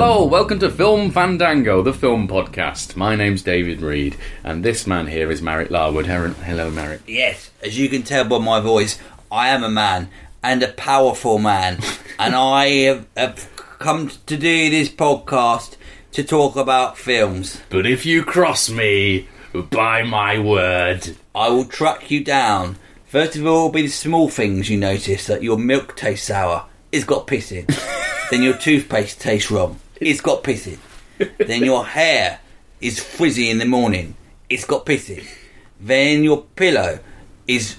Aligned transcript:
Hello, 0.00 0.24
welcome 0.24 0.60
to 0.60 0.70
Film 0.70 1.10
Fandango, 1.10 1.82
the 1.82 1.92
film 1.92 2.28
podcast. 2.28 2.94
My 2.94 3.16
name's 3.16 3.42
David 3.42 3.80
Reed, 3.80 4.16
and 4.44 4.64
this 4.64 4.86
man 4.86 5.08
here 5.08 5.28
is 5.28 5.42
Marek 5.42 5.72
Larwood. 5.72 6.06
Her- 6.06 6.28
Hello, 6.28 6.70
Marek. 6.70 7.00
Yes, 7.08 7.50
as 7.64 7.76
you 7.76 7.88
can 7.88 8.04
tell 8.04 8.22
by 8.22 8.38
my 8.38 8.60
voice, 8.60 8.96
I 9.28 9.48
am 9.48 9.64
a 9.64 9.68
man 9.68 10.08
and 10.40 10.62
a 10.62 10.68
powerful 10.68 11.40
man, 11.40 11.80
and 12.18 12.36
I 12.36 12.66
have, 12.84 13.06
have 13.16 13.50
come 13.80 14.12
to 14.26 14.36
do 14.36 14.70
this 14.70 14.88
podcast 14.88 15.74
to 16.12 16.22
talk 16.22 16.54
about 16.54 16.96
films. 16.96 17.60
But 17.68 17.84
if 17.84 18.06
you 18.06 18.22
cross 18.22 18.70
me, 18.70 19.26
by 19.52 20.04
my 20.04 20.38
word, 20.38 21.16
I 21.34 21.48
will 21.48 21.64
track 21.64 22.08
you 22.08 22.22
down. 22.22 22.76
First 23.06 23.34
of 23.34 23.44
all, 23.44 23.64
will 23.64 23.72
be 23.72 23.82
the 23.82 23.88
small 23.88 24.28
things 24.28 24.70
you 24.70 24.78
notice 24.78 25.26
that 25.26 25.42
your 25.42 25.58
milk 25.58 25.96
tastes 25.96 26.28
sour. 26.28 26.66
It's 26.92 27.04
got 27.04 27.26
piss 27.26 27.50
in. 27.50 27.66
then 28.30 28.44
your 28.44 28.56
toothpaste 28.56 29.20
tastes 29.20 29.50
wrong. 29.50 29.80
It's 30.00 30.20
got 30.20 30.42
piss 30.44 30.66
in. 30.66 30.78
then 31.38 31.64
your 31.64 31.84
hair 31.86 32.40
is 32.80 33.02
frizzy 33.02 33.50
in 33.50 33.58
the 33.58 33.64
morning. 33.66 34.14
It's 34.48 34.64
got 34.64 34.86
piss 34.86 35.10
in. 35.10 35.24
Then 35.80 36.22
your 36.24 36.42
pillow 36.56 37.00
is 37.46 37.76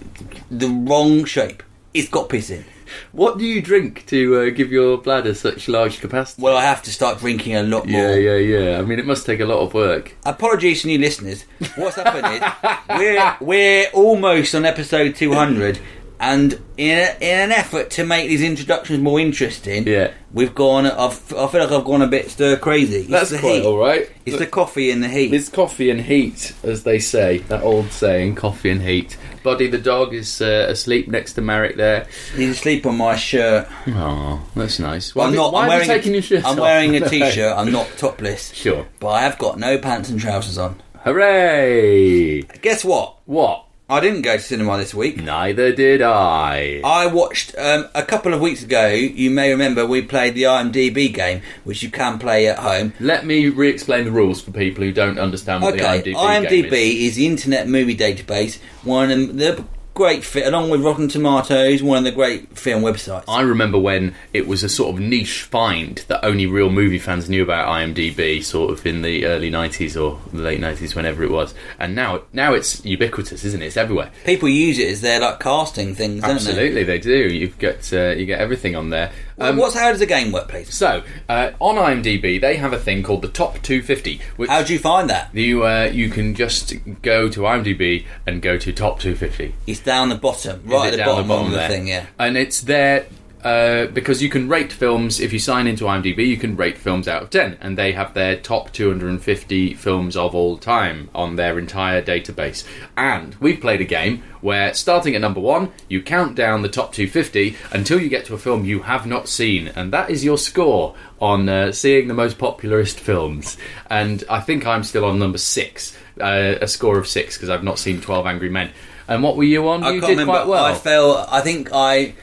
the 0.50 0.68
wrong 0.68 1.26
shape. 1.26 1.64
It's 1.94 2.10
got 2.10 2.30
piss 2.30 2.50
in. 2.50 2.66
what 3.12 3.38
do 3.38 3.46
you 3.46 3.62
drink 3.62 4.06
to 4.08 4.42
uh, 4.42 4.50
give 4.50 4.72
your 4.72 4.98
bladder 4.98 5.34
such 5.34 5.68
large 5.68 6.00
capacity? 6.00 6.42
Well, 6.42 6.56
I 6.58 6.64
have 6.64 6.84
to 6.84 6.92
start 6.92 7.20
drinking 7.20 7.56
a 7.56 7.64
lot 7.64 7.88
more. 7.88 8.02
yeah, 8.02 8.16
yeah, 8.16 8.36
yeah. 8.36 8.80
I 8.80 8.82
mean, 8.82 9.00
it 9.00 9.06
must 9.06 9.26
take 9.26 9.40
a 9.40 9.46
lot 9.46 9.60
of 9.60 9.74
work. 9.74 10.16
Apologies 10.26 10.82
to 10.82 10.88
new 10.88 10.98
listeners. 11.00 11.46
What's 11.76 11.96
happened 11.96 12.44
is 12.44 12.98
we're 13.00 13.38
we're 13.42 13.88
almost 13.94 14.54
on 14.56 14.66
episode 14.66 15.16
two 15.16 15.34
hundred, 15.34 15.80
and 16.20 16.54
in 16.78 16.98
a, 17.00 17.16
in 17.22 17.40
an 17.40 17.52
effort 17.52 17.90
to 17.92 18.06
make 18.06 18.28
these 18.30 18.42
introductions 18.44 19.00
more 19.00 19.20
interesting, 19.20 19.88
Yeah. 19.88 20.12
we've 20.34 20.54
gone. 20.54 20.86
I've, 20.86 21.34
I 21.34 21.48
feel 21.48 21.62
like 21.62 21.72
I've 21.72 21.86
gone 21.86 22.02
a 22.02 22.08
bit 22.08 22.30
stir 22.30 22.58
crazy. 22.58 23.02
It's 23.02 23.10
That's 23.10 23.30
the 23.30 23.40
quite 23.40 23.56
heat. 23.62 23.66
all 23.66 23.78
right. 23.78 24.12
It's 24.26 24.38
the 24.38 24.46
coffee 24.48 24.92
and 24.92 25.02
the 25.04 25.08
heat. 25.08 25.34
It's 25.34 25.50
coffee 25.50 25.90
and 25.90 26.02
heat, 26.02 26.54
as 26.64 26.84
they 26.84 27.00
say. 27.00 27.40
That 27.50 27.64
old 27.64 27.92
saying, 27.92 28.36
coffee 28.36 28.70
and 28.70 28.82
heat. 28.82 29.18
Buddy 29.44 29.68
the 29.68 29.78
dog 29.78 30.14
is 30.14 30.42
uh, 30.42 30.68
asleep 30.70 31.08
next 31.08 31.34
to 31.34 31.42
Marek 31.42 31.78
there. 31.78 32.06
He's 32.36 32.50
asleep 32.52 32.86
on 32.86 32.98
my 32.98 33.16
shirt. 33.16 33.68
Oh, 33.88 34.46
that's 34.56 34.80
nice. 34.80 35.16
Why, 35.16 35.24
I'm 35.24 35.30
have 35.30 35.34
you- 35.36 35.40
not. 35.42 35.54
why 35.54 35.60
I'm 35.64 35.70
have 35.72 35.88
wearing 35.88 36.04
you 36.04 36.10
a, 36.10 36.14
your 36.16 36.22
shirt 36.22 36.46
I'm 36.46 36.52
off? 36.54 36.60
wearing 36.60 36.96
a 36.98 37.10
t-shirt. 37.10 37.58
I'm 37.58 37.72
not 37.72 37.88
topless. 37.98 38.54
Sure. 38.54 38.86
But 39.00 39.08
I 39.10 39.22
have 39.22 39.38
got 39.38 39.58
no 39.58 39.78
pants 39.78 40.10
and 40.10 40.20
trousers 40.20 40.58
on. 40.58 40.82
Hooray! 41.06 42.42
Guess 42.42 42.84
what? 42.84 43.18
What? 43.26 43.66
I 43.92 44.00
didn't 44.02 44.22
go 44.22 44.38
to 44.38 44.44
cinema 44.44 44.78
this 44.78 44.94
week. 44.94 45.18
Neither 45.24 45.74
did 45.74 46.04
I. 46.04 46.80
I 46.84 47.08
watched 47.08 47.56
um, 47.58 47.88
a 47.96 48.04
couple 48.04 48.36
of 48.36 48.40
weeks 48.40 48.62
ago. 48.62 48.90
You 48.90 49.32
may 49.32 49.50
remember 49.50 49.84
we 49.84 50.04
played 50.04 50.36
the 50.36 50.44
IMDb 50.44 51.12
game, 51.12 51.42
which 51.64 51.82
you 51.82 51.90
can 51.90 52.20
play 52.20 52.48
at 52.48 52.60
home. 52.60 52.94
Let 53.00 53.26
me 53.26 53.50
re-explain 53.50 54.06
the 54.06 54.12
rules 54.12 54.42
for 54.42 54.52
people 54.52 54.84
who 54.84 54.92
don't 54.92 55.18
understand 55.18 55.64
what 55.64 55.74
Okay, 55.74 56.02
the 56.02 56.14
IMDb, 56.14 56.46
IMDb, 56.46 56.70
game 56.70 56.74
is. 56.74 57.10
is 57.10 57.16
the 57.16 57.26
Internet 57.26 57.68
Movie 57.68 57.98
Database, 57.98 58.60
one 58.84 59.10
of 59.10 59.38
the 59.38 59.66
great, 60.00 60.24
fit, 60.24 60.48
along 60.48 60.70
with 60.70 60.80
Rotten 60.80 61.10
Tomatoes, 61.10 61.84
one 61.84 61.98
of 61.98 62.04
the 62.06 62.12
great 62.12 62.58
film 62.58 62.84
websites. 62.84 63.26
I 63.28 63.42
remember 63.42 63.78
when 63.78 64.16
it 64.32 64.48
was 64.48 64.64
a 64.64 64.70
sort 64.70 64.96
of 64.96 65.02
niche 65.02 65.44
find 65.44 65.98
that 66.08 66.24
only 66.24 66.48
real 66.48 66.70
movie 66.70 67.00
fans 67.00 67.30
knew 67.30 67.44
about 67.44 67.68
IMDb, 67.68 68.42
sort 68.42 68.72
of 68.72 68.86
in 68.86 69.02
the 69.02 69.26
early 69.26 69.52
'90s 69.52 70.02
or 70.02 70.22
the 70.32 70.42
late 70.42 70.62
'90s, 70.62 70.96
whenever 70.96 71.22
it 71.22 71.32
was. 71.32 71.54
And 71.80 71.96
now, 71.96 72.22
now 72.32 72.54
it's 72.54 72.86
ubiquitous, 72.86 73.44
isn't 73.44 73.62
it? 73.62 73.66
It's 73.66 73.76
everywhere. 73.76 74.10
People 74.24 74.48
use 74.48 74.80
it 74.80 74.88
as 74.90 75.02
their 75.02 75.20
like 75.20 75.42
casting 75.42 75.96
things, 75.96 76.22
don't 76.22 76.36
Absolutely, 76.36 76.86
they 76.86 77.00
do. 77.00 77.28
You've 77.28 77.60
got 77.60 77.92
uh, 77.92 78.12
you 78.12 78.26
get 78.26 78.40
everything 78.40 78.78
on 78.78 78.92
there. 78.92 79.12
Well, 79.40 79.56
What's 79.56 79.76
how 79.76 79.90
does 79.92 80.00
the 80.00 80.06
game 80.06 80.32
work, 80.32 80.48
please? 80.50 80.74
So 80.74 81.04
uh, 81.28 81.52
on 81.60 81.76
IMDb, 81.76 82.40
they 82.42 82.58
have 82.58 82.74
a 82.74 82.80
thing 82.80 83.04
called 83.04 83.22
the 83.22 83.28
top 83.30 83.54
250, 83.62 84.20
which 84.36 84.50
How 84.50 84.64
do 84.64 84.74
you 84.74 84.80
find 84.80 85.10
that? 85.10 85.34
you 85.34 85.66
uh, 85.66 85.90
you 85.94 86.10
can 86.10 86.36
just 86.36 86.74
go 87.02 87.30
to 87.30 87.40
IMDb 87.42 88.06
and 88.28 88.42
go 88.42 88.58
to 88.58 88.74
top 88.74 89.00
250. 89.00 89.56
It's 89.66 89.80
down 89.80 90.10
the 90.10 90.16
bottom, 90.16 90.62
right 90.66 90.88
at 90.88 90.92
the 90.92 90.98
down 90.98 91.28
bottom, 91.28 91.46
of 91.48 91.52
the 91.52 91.58
there? 91.58 91.70
thing. 91.70 91.88
Yeah. 91.88 92.06
And 92.18 92.38
it's 92.38 92.62
there 92.62 93.06
uh, 93.44 93.86
because 93.88 94.22
you 94.22 94.30
can 94.30 94.50
rate 94.50 94.72
films. 94.72 95.20
If 95.20 95.32
you 95.32 95.40
sign 95.40 95.68
into 95.68 95.86
IMDb, 95.86 96.28
you 96.28 96.38
can 96.38 96.56
rate 96.56 96.78
films 96.78 97.08
out 97.08 97.24
of 97.24 97.30
10. 97.30 97.58
And 97.62 97.78
they 97.78 97.94
have 97.94 98.14
their 98.14 98.36
top 98.36 98.72
250 98.74 99.74
films 99.76 100.18
of 100.18 100.36
all 100.36 100.58
time 100.58 101.10
on 101.16 101.36
their 101.36 101.58
entire 101.58 102.02
database. 102.02 102.66
And 102.98 103.36
we've 103.36 103.62
played 103.62 103.82
a 103.82 103.86
game 103.86 104.24
where, 104.42 104.74
starting 104.74 105.16
at 105.16 105.22
number 105.22 105.40
one, 105.40 105.72
you 105.88 106.02
count 106.02 106.36
down 106.36 106.62
the 106.62 106.70
top 106.70 106.94
250 106.94 107.56
until 107.72 108.00
you 108.00 108.10
get 108.10 108.26
to 108.26 108.34
a 108.34 108.38
film 108.38 108.66
you 108.66 108.82
have 108.82 109.06
not 109.06 109.28
seen. 109.28 109.70
And 109.70 109.94
that 109.94 110.10
is 110.10 110.24
your 110.24 110.38
score 110.38 110.96
on 111.22 111.48
uh, 111.48 111.72
seeing 111.72 112.08
the 112.08 112.14
most 112.14 112.38
popularist 112.38 113.00
films. 113.00 113.58
And 113.90 114.24
I 114.30 114.42
think 114.42 114.66
I'm 114.66 114.84
still 114.84 115.06
on 115.06 115.20
number 115.20 115.38
six, 115.38 115.98
uh, 116.20 116.56
a 116.62 116.68
score 116.68 116.98
of 116.98 117.08
six, 117.08 117.38
because 117.38 117.50
I've 117.50 117.64
not 117.64 117.80
seen 117.80 118.02
12 118.02 118.26
Angry 118.26 118.50
Men. 118.50 118.72
And 119.10 119.24
what 119.24 119.36
were 119.36 119.44
you 119.44 119.68
on? 119.68 119.84
I 119.84 119.92
you 119.92 120.02
did 120.02 120.10
remember. 120.10 120.34
quite 120.34 120.48
well. 120.48 120.66
I 120.66 120.76
fell. 120.76 121.26
I 121.30 121.42
think 121.42 121.70
I. 121.74 122.14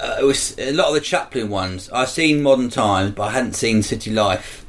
Uh, 0.00 0.16
it 0.20 0.24
was 0.24 0.58
a 0.58 0.72
lot 0.72 0.88
of 0.88 0.94
the 0.94 1.00
Chaplin 1.00 1.48
ones. 1.50 1.88
I've 1.90 2.08
seen 2.08 2.42
Modern 2.42 2.68
Times, 2.68 3.12
but 3.12 3.22
I 3.24 3.30
hadn't 3.30 3.54
seen 3.54 3.82
City 3.82 4.10
Life. 4.10 4.66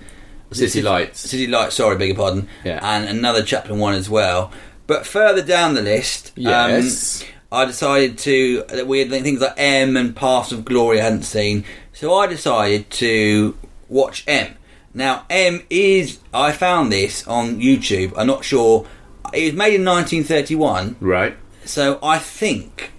City 0.51 0.81
Lights. 0.81 1.19
City 1.19 1.47
Lights. 1.47 1.75
Sorry, 1.75 1.97
beg 1.97 2.09
your 2.09 2.17
pardon. 2.17 2.47
Yeah. 2.63 2.79
And 2.81 3.05
another 3.09 3.43
Chaplin 3.43 3.79
one 3.79 3.93
as 3.95 4.09
well. 4.09 4.51
But 4.87 5.05
further 5.05 5.41
down 5.41 5.73
the 5.73 5.81
list, 5.81 6.31
Yes. 6.35 7.23
um, 7.23 7.27
I 7.51 7.65
decided 7.65 8.17
to 8.19 8.63
that 8.69 8.87
we 8.87 8.99
had 8.99 9.09
things 9.09 9.41
like 9.41 9.53
M 9.57 9.97
and 9.97 10.15
Paths 10.15 10.51
of 10.51 10.63
Glory 10.63 10.99
I 10.99 11.03
hadn't 11.03 11.23
seen. 11.23 11.65
So 11.93 12.13
I 12.13 12.27
decided 12.27 12.89
to 12.91 13.57
watch 13.89 14.23
M. 14.27 14.53
Now 14.93 15.25
M 15.29 15.61
is 15.69 16.19
I 16.33 16.51
found 16.51 16.91
this 16.91 17.27
on 17.27 17.59
YouTube. 17.59 18.13
I'm 18.15 18.27
not 18.27 18.45
sure. 18.45 18.85
It 19.33 19.45
was 19.45 19.53
made 19.53 19.73
in 19.73 19.83
1931. 19.83 20.97
Right. 20.99 21.35
So 21.65 21.99
I 22.03 22.19
think, 22.19 22.91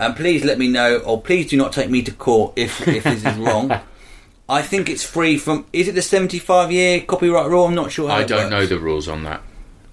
and 0.00 0.16
please 0.16 0.44
let 0.44 0.58
me 0.58 0.66
know, 0.66 0.98
or 0.98 1.20
please 1.20 1.48
do 1.48 1.56
not 1.56 1.72
take 1.72 1.90
me 1.90 2.02
to 2.02 2.10
court 2.12 2.54
if, 2.56 2.86
if 2.88 3.04
this 3.04 3.24
is 3.24 3.36
wrong. 3.36 3.70
I 4.48 4.62
think 4.62 4.88
it's 4.90 5.04
free 5.04 5.38
from. 5.38 5.66
Is 5.72 5.86
it 5.86 5.94
the 5.94 6.02
75 6.02 6.72
year 6.72 7.00
copyright 7.02 7.48
rule? 7.48 7.66
I'm 7.66 7.74
not 7.76 7.92
sure. 7.92 8.08
How 8.08 8.16
I 8.16 8.22
it 8.22 8.28
don't 8.28 8.50
know 8.50 8.66
the 8.66 8.78
rules 8.80 9.06
on 9.06 9.22
that. 9.22 9.42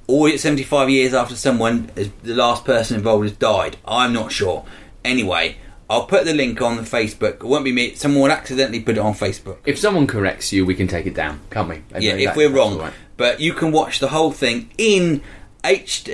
Or 0.07 0.29
is 0.29 0.35
it 0.35 0.39
75 0.39 0.89
years 0.89 1.13
after 1.13 1.35
someone, 1.35 1.91
is- 1.95 2.09
the 2.23 2.33
last 2.33 2.65
person 2.65 2.95
involved, 2.97 3.23
has 3.25 3.33
died? 3.33 3.77
I'm 3.85 4.13
not 4.13 4.31
sure. 4.31 4.65
Anyway, 5.05 5.57
I'll 5.89 6.05
put 6.05 6.25
the 6.25 6.33
link 6.33 6.61
on 6.61 6.77
the 6.77 6.83
Facebook. 6.83 7.35
It 7.35 7.43
won't 7.43 7.65
be 7.65 7.71
me. 7.73 7.93
Someone 7.95 8.23
will 8.23 8.31
accidentally 8.31 8.79
put 8.79 8.95
it 8.97 9.01
on 9.01 9.13
Facebook. 9.13 9.57
If 9.65 9.77
someone 9.77 10.07
corrects 10.07 10.51
you, 10.53 10.65
we 10.65 10.75
can 10.75 10.87
take 10.87 11.05
it 11.05 11.13
down, 11.13 11.41
can't 11.51 11.69
we? 11.69 11.83
Yeah, 11.99 12.13
That- 12.15 12.21
if 12.21 12.35
we're 12.35 12.49
wrong. 12.49 12.77
right. 12.79 12.93
But 13.17 13.39
you 13.41 13.53
can 13.53 13.71
watch 13.71 13.99
the 13.99 14.07
whole 14.07 14.31
thing 14.31 14.69
in 14.77 15.21
H 15.67 16.07
uh, 16.09 16.11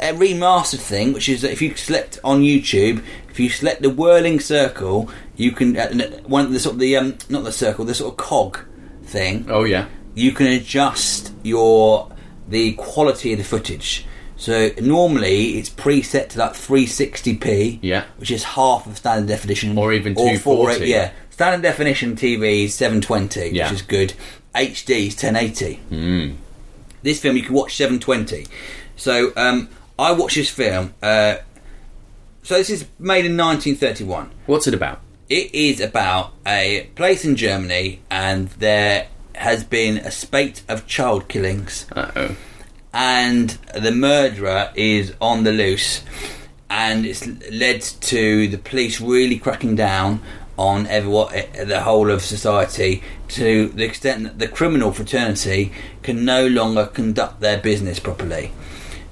a 0.00 0.12
remastered 0.12 0.80
thing, 0.80 1.12
which 1.12 1.28
is 1.28 1.42
that 1.42 1.50
if 1.52 1.60
you 1.62 1.74
select 1.76 2.18
on 2.22 2.42
YouTube, 2.42 3.02
if 3.30 3.40
you 3.40 3.48
select 3.48 3.82
the 3.82 3.90
whirling 3.90 4.40
circle, 4.40 5.08
you 5.36 5.52
can 5.52 5.76
uh, 5.76 5.88
one 6.26 6.52
the 6.52 6.60
sort 6.60 6.74
of 6.74 6.80
the 6.80 6.96
um 6.96 7.16
not 7.28 7.44
the 7.44 7.52
circle, 7.52 7.84
the 7.84 7.94
sort 7.94 8.12
of 8.12 8.16
cog 8.18 8.60
thing. 9.04 9.46
Oh 9.48 9.64
yeah. 9.64 9.86
You 10.14 10.32
can 10.32 10.46
adjust 10.48 11.32
your 11.42 12.10
the 12.48 12.72
quality 12.74 13.32
of 13.32 13.38
the 13.38 13.44
footage. 13.44 14.06
So 14.36 14.70
normally 14.80 15.58
it's 15.58 15.68
preset 15.70 16.30
to 16.30 16.38
like 16.38 16.52
360p, 16.54 17.78
Yeah. 17.82 18.04
which 18.16 18.30
is 18.30 18.42
half 18.42 18.86
of 18.86 18.96
standard 18.96 19.28
definition, 19.28 19.76
Or 19.76 19.92
even 19.92 20.12
or 20.14 20.30
240. 20.36 20.86
Yeah, 20.86 21.10
standard 21.30 21.62
definition 21.62 22.16
TV 22.16 22.64
is 22.64 22.74
720, 22.74 23.50
Yeah. 23.50 23.64
which 23.70 23.80
is 23.80 23.82
good. 23.82 24.14
HD 24.54 25.08
is 25.08 25.14
1080. 25.14 25.80
Mm. 25.92 26.36
This 27.02 27.20
film 27.20 27.36
you 27.36 27.42
can 27.42 27.54
watch 27.54 27.76
720. 27.76 28.46
So 29.00 29.32
um, 29.34 29.70
I 29.98 30.12
watched 30.12 30.36
this 30.36 30.50
film. 30.50 30.92
Uh, 31.02 31.36
so 32.42 32.56
this 32.56 32.68
is 32.68 32.84
made 32.98 33.24
in 33.24 33.34
1931. 33.34 34.30
What's 34.44 34.66
it 34.66 34.74
about? 34.74 35.00
It 35.30 35.54
is 35.54 35.80
about 35.80 36.34
a 36.46 36.90
place 36.96 37.24
in 37.24 37.36
Germany, 37.36 38.00
and 38.10 38.48
there 38.50 39.06
has 39.36 39.64
been 39.64 39.96
a 39.96 40.10
spate 40.10 40.62
of 40.68 40.86
child 40.86 41.28
killings 41.28 41.86
Uh 41.96 42.10
oh. 42.14 42.36
and 42.92 43.50
the 43.74 43.90
murderer 43.92 44.70
is 44.74 45.14
on 45.18 45.44
the 45.44 45.52
loose, 45.52 46.02
and 46.68 47.06
it's 47.06 47.26
led 47.50 47.80
to 47.80 48.48
the 48.48 48.58
police 48.58 49.00
really 49.00 49.38
cracking 49.38 49.76
down 49.76 50.20
on 50.58 50.86
everyone, 50.88 51.32
the 51.64 51.80
whole 51.80 52.10
of 52.10 52.20
society, 52.20 53.02
to 53.28 53.68
the 53.68 53.84
extent 53.84 54.24
that 54.24 54.38
the 54.38 54.48
criminal 54.48 54.92
fraternity 54.92 55.72
can 56.02 56.26
no 56.26 56.46
longer 56.46 56.84
conduct 56.84 57.40
their 57.40 57.56
business 57.56 57.98
properly. 57.98 58.52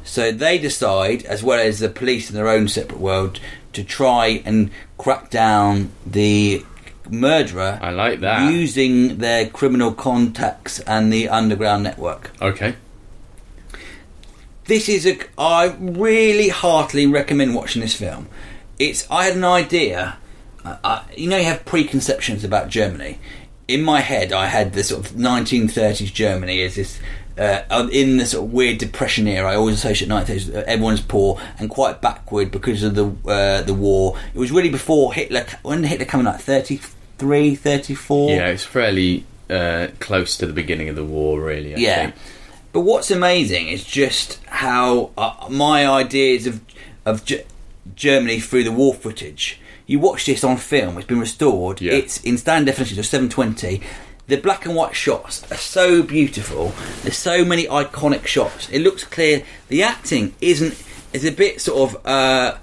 So 0.09 0.33
they 0.33 0.59
decide, 0.59 1.23
as 1.25 1.43
well 1.43 1.61
as 1.61 1.81
the 1.81 1.89
police 1.89 2.31
in 2.31 2.35
their 2.37 2.49
own 2.49 2.67
separate 2.69 2.99
world, 2.99 3.39
to 3.75 3.85
try 3.85 4.43
and 4.45 4.71
crack 4.97 5.29
down 5.31 5.91
the 6.07 6.65
murderer. 7.11 7.79
I 7.83 7.91
like 7.91 8.21
that. 8.21 8.51
Using 8.51 9.19
their 9.19 9.47
criminal 9.49 9.93
contacts 9.93 10.81
and 10.81 11.13
the 11.13 11.29
underground 11.29 11.83
network 11.85 12.31
Okay. 12.43 12.75
this 14.67 14.89
is 14.89 15.07
a 15.07 15.19
I 15.39 15.75
really 15.79 16.49
heartily 16.49 17.07
recommend 17.07 17.55
watching 17.55 17.81
this 17.83 17.95
film. 17.95 18.29
It's 18.79 19.07
I 19.11 19.25
had 19.25 19.37
an 19.37 19.45
idea. 19.45 20.17
Uh, 20.65 20.77
uh, 20.85 21.03
you 21.17 21.29
know, 21.29 21.37
you 21.39 21.45
have 21.45 21.65
preconceptions 21.65 22.45
about 22.45 22.69
Germany. 22.69 23.19
In 23.69 23.83
my 23.83 24.01
head, 24.01 24.33
I 24.33 24.47
had 24.47 24.73
this 24.73 24.89
sort 24.89 25.07
of 25.07 25.13
1930s 25.13 26.13
Germany 26.13 26.63
as 26.63 26.75
this. 26.77 26.99
Uh, 27.39 27.89
in 27.93 28.17
the 28.17 28.27
sort 28.27 28.45
of 28.45 28.53
weird 28.53 28.79
depression 28.79 29.29
era, 29.29 29.53
I 29.53 29.55
always 29.55 29.77
associate 29.77 30.11
1930s. 30.11 30.55
uh, 30.57 30.65
Everyone's 30.67 31.01
poor 31.01 31.41
and 31.59 31.71
quite 31.71 32.01
backward 32.01 32.51
because 32.51 32.83
of 32.83 32.95
the 32.95 33.07
uh, 33.31 33.63
the 33.63 33.75
war. 33.75 34.19
It 34.35 34.39
was 34.39 34.51
really 34.51 34.71
before 34.71 35.15
Hitler. 35.15 35.47
When 35.63 35.83
did 35.83 35.89
Hitler 35.89 36.07
come 36.07 36.21
in? 36.21 36.27
Like 36.27 36.41
33, 36.41 37.55
34? 37.55 38.31
Yeah, 38.31 38.47
it's 38.49 38.65
fairly 38.65 39.25
uh, 39.49 39.89
close 40.01 40.37
to 40.39 40.47
the 40.47 40.53
beginning 40.53 40.89
of 40.89 40.97
the 40.97 41.05
war, 41.05 41.41
really. 41.41 41.75
I 41.75 41.79
yeah. 41.79 41.97
think. 41.97 42.15
But 42.73 42.81
what's 42.81 43.11
amazing 43.11 43.69
is 43.69 43.85
just 43.85 44.45
how 44.47 45.11
uh, 45.17 45.49
my 45.49 45.87
ideas 45.87 46.47
of 46.47 46.61
of 47.05 47.25
G- 47.25 47.43
Germany 47.95 48.41
through 48.41 48.65
the 48.65 48.73
war 48.73 48.95
footage. 48.95 49.61
You 49.87 50.01
watch 50.01 50.27
this 50.27 50.45
on 50.45 50.59
film; 50.59 50.99
it's 50.99 51.07
been 51.07 51.21
restored. 51.21 51.81
Yeah. 51.81 51.95
It's 51.95 52.23
in 52.23 52.37
standard 52.37 52.73
definition, 52.73 52.97
so 52.97 53.03
seven 53.03 53.29
twenty. 53.29 53.81
The 54.29 54.37
black 54.37 54.67
and 54.67 54.75
white 54.77 54.95
shots 54.95 55.51
are 55.51 55.57
so 55.57 56.03
beautiful. 56.03 56.73
There's 57.03 57.17
so 57.17 57.45
many 57.45 57.67
iconic 57.67 58.27
shots. 58.27 58.69
It 58.71 58.81
looks 58.81 59.03
clear. 59.05 59.43
The 59.69 59.83
acting 59.83 60.35
isn't 60.41 60.83
is 61.13 61.25
a 61.25 61.33
bit 61.33 61.61
sort 61.61 61.91
of 61.95 62.07
uh, 62.07 62.59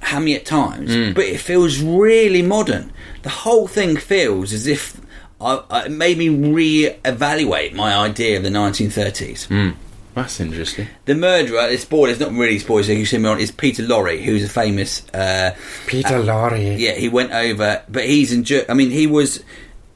hammy 0.00 0.34
at 0.34 0.46
times, 0.46 0.94
Hmm. 0.94 1.12
but 1.12 1.24
it 1.24 1.38
feels 1.38 1.80
really 1.82 2.40
modern. 2.42 2.90
The 3.22 3.28
whole 3.28 3.66
thing 3.68 3.96
feels 3.96 4.52
as 4.54 4.66
if 4.66 4.98
I, 5.40 5.62
I, 5.70 5.84
it 5.84 5.90
made 5.92 6.16
me 6.18 6.28
re-evaluate 6.30 7.74
my 7.74 7.94
idea 7.94 8.36
of 8.38 8.42
the 8.42 8.48
1930s. 8.48 9.74
That's 10.14 10.40
interesting. 10.40 10.88
The 11.06 11.14
murderer, 11.14 11.68
it's 11.70 11.82
spoiled, 11.84 12.10
it's 12.10 12.20
not 12.20 12.32
really 12.32 12.58
spoiled, 12.58 12.84
so 12.84 12.92
you 12.92 13.06
see 13.06 13.16
me 13.18 13.28
on, 13.28 13.40
is 13.40 13.50
Peter 13.50 13.82
Lorre, 13.82 14.22
who's 14.22 14.44
a 14.44 14.48
famous. 14.48 15.06
Uh, 15.14 15.54
Peter 15.86 16.18
Lorre. 16.22 16.78
yeah, 16.78 16.92
he 16.92 17.08
went 17.08 17.32
over, 17.32 17.82
but 17.88 18.04
he's 18.04 18.30
in. 18.32 18.44
Ger- 18.44 18.66
I 18.68 18.74
mean, 18.74 18.90
he 18.90 19.06
was. 19.06 19.42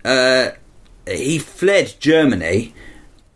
Uh, 0.04 0.50
he 1.06 1.38
fled 1.38 1.94
Germany 2.00 2.74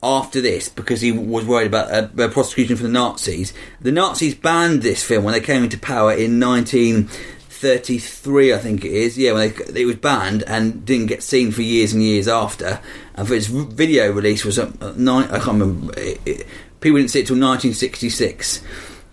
after 0.02 0.40
this 0.40 0.68
because 0.68 1.00
he 1.00 1.12
was 1.12 1.44
worried 1.44 1.66
about 1.66 1.92
uh, 1.92 2.08
uh, 2.22 2.28
prosecution 2.28 2.76
for 2.76 2.84
the 2.84 2.88
Nazis. 2.88 3.52
The 3.80 3.92
Nazis 3.92 4.34
banned 4.34 4.82
this 4.82 5.02
film 5.02 5.24
when 5.24 5.34
they 5.34 5.40
came 5.40 5.62
into 5.62 5.78
power 5.78 6.12
in 6.12 6.40
1933, 6.40 8.54
I 8.54 8.58
think 8.58 8.84
it 8.84 8.92
is. 8.92 9.18
Yeah, 9.18 9.32
when 9.32 9.52
they, 9.52 9.82
it 9.82 9.86
was 9.86 9.96
banned 9.96 10.42
and 10.44 10.84
didn't 10.84 11.06
get 11.06 11.22
seen 11.22 11.52
for 11.52 11.62
years 11.62 11.92
and 11.92 12.02
years 12.02 12.28
after. 12.28 12.80
And 13.14 13.28
for 13.28 13.34
its 13.34 13.46
video 13.46 14.10
release 14.10 14.44
was 14.44 14.58
uh, 14.58 14.94
nine, 14.96 15.28
I 15.28 15.38
can't 15.38 15.60
remember. 15.60 15.98
It, 15.98 16.20
it, 16.24 16.46
people 16.80 16.98
didn't 16.98 17.10
see 17.10 17.20
it 17.20 17.26
till 17.26 17.36
1966. 17.36 18.62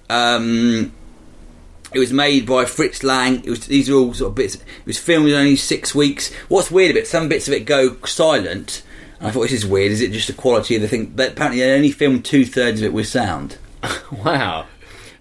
Um, 0.10 0.94
it 1.94 2.00
was 2.00 2.12
made 2.14 2.46
by 2.46 2.66
Fritz 2.66 3.04
Lang. 3.04 3.44
It 3.44 3.50
was 3.50 3.68
these 3.68 3.90
are 3.90 3.96
all 3.96 4.14
sort 4.14 4.30
of 4.30 4.36
bits. 4.36 4.56
It 4.56 4.62
was 4.86 4.98
filmed 5.00 5.28
in 5.30 5.34
only 5.36 5.56
six 5.56 5.94
weeks. 5.96 6.34
What's 6.50 6.70
weird 6.72 6.92
about 6.92 7.02
it, 7.04 7.08
some 7.08 7.30
bits 7.30 7.48
of 7.48 7.54
it 7.54 7.62
go 7.66 7.98
silent. 8.06 8.84
And 9.20 9.28
I 9.28 9.32
thought 9.32 9.44
this 9.44 9.52
is 9.54 9.66
weird. 9.66 9.92
Is 9.92 10.02
it 10.02 10.12
just 10.12 10.28
the 10.28 10.34
quality 10.34 10.76
of 10.76 10.82
the 10.82 10.88
thing? 10.88 11.08
But 11.16 11.32
apparently, 11.32 11.62
they 11.62 11.74
only 11.74 11.92
filmed 11.92 12.24
two 12.26 12.46
thirds 12.46 12.82
of 12.82 12.86
it 12.86 12.94
with 12.94 13.08
sound. 13.08 13.58
Wow. 14.12 14.66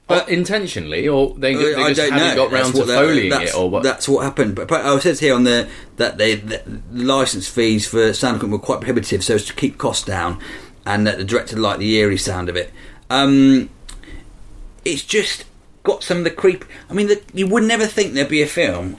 But 0.08 0.28
intentionally, 0.28 1.08
or 1.08 1.34
they, 1.36 1.54
they 1.54 1.74
Uh, 1.74 1.78
I 1.80 1.88
just 1.92 2.00
don't 2.00 2.12
haven't 2.12 2.36
know. 2.36 2.44
got 2.44 2.52
round 2.52 2.66
That's 2.74 2.78
to 2.78 2.78
what- 2.86 2.88
foleying 3.08 3.42
it, 3.42 3.54
or 3.56 3.68
what? 3.70 3.82
That's 3.82 4.08
what 4.08 4.22
happened. 4.22 4.54
But, 4.54 4.68
but 4.68 4.84
I 4.86 4.96
says 5.00 5.18
here 5.18 5.34
on 5.34 5.42
the 5.42 5.68
that 5.96 6.16
they 6.18 6.36
the, 6.36 6.62
the 6.92 7.04
license 7.04 7.48
fees 7.48 7.88
for 7.88 8.12
sound 8.12 8.36
equipment 8.36 8.60
were 8.60 8.64
quite 8.64 8.80
prohibitive, 8.80 9.24
so 9.24 9.34
as 9.34 9.44
to 9.46 9.52
keep 9.54 9.78
costs 9.78 10.04
down, 10.04 10.38
and 10.84 11.06
that 11.08 11.18
the 11.18 11.24
director 11.24 11.56
liked 11.56 11.80
the 11.80 11.92
eerie 11.96 12.18
sound 12.18 12.48
of 12.48 12.54
it. 12.54 12.72
Um, 13.10 13.68
it's 14.84 15.02
just 15.02 15.44
got 15.86 16.02
some 16.02 16.18
of 16.18 16.24
the 16.24 16.30
creep. 16.30 16.64
I 16.90 16.92
mean, 16.92 17.06
the, 17.06 17.22
you 17.32 17.46
would 17.46 17.62
never 17.62 17.86
think 17.86 18.12
there'd 18.12 18.28
be 18.28 18.42
a 18.42 18.46
film 18.46 18.96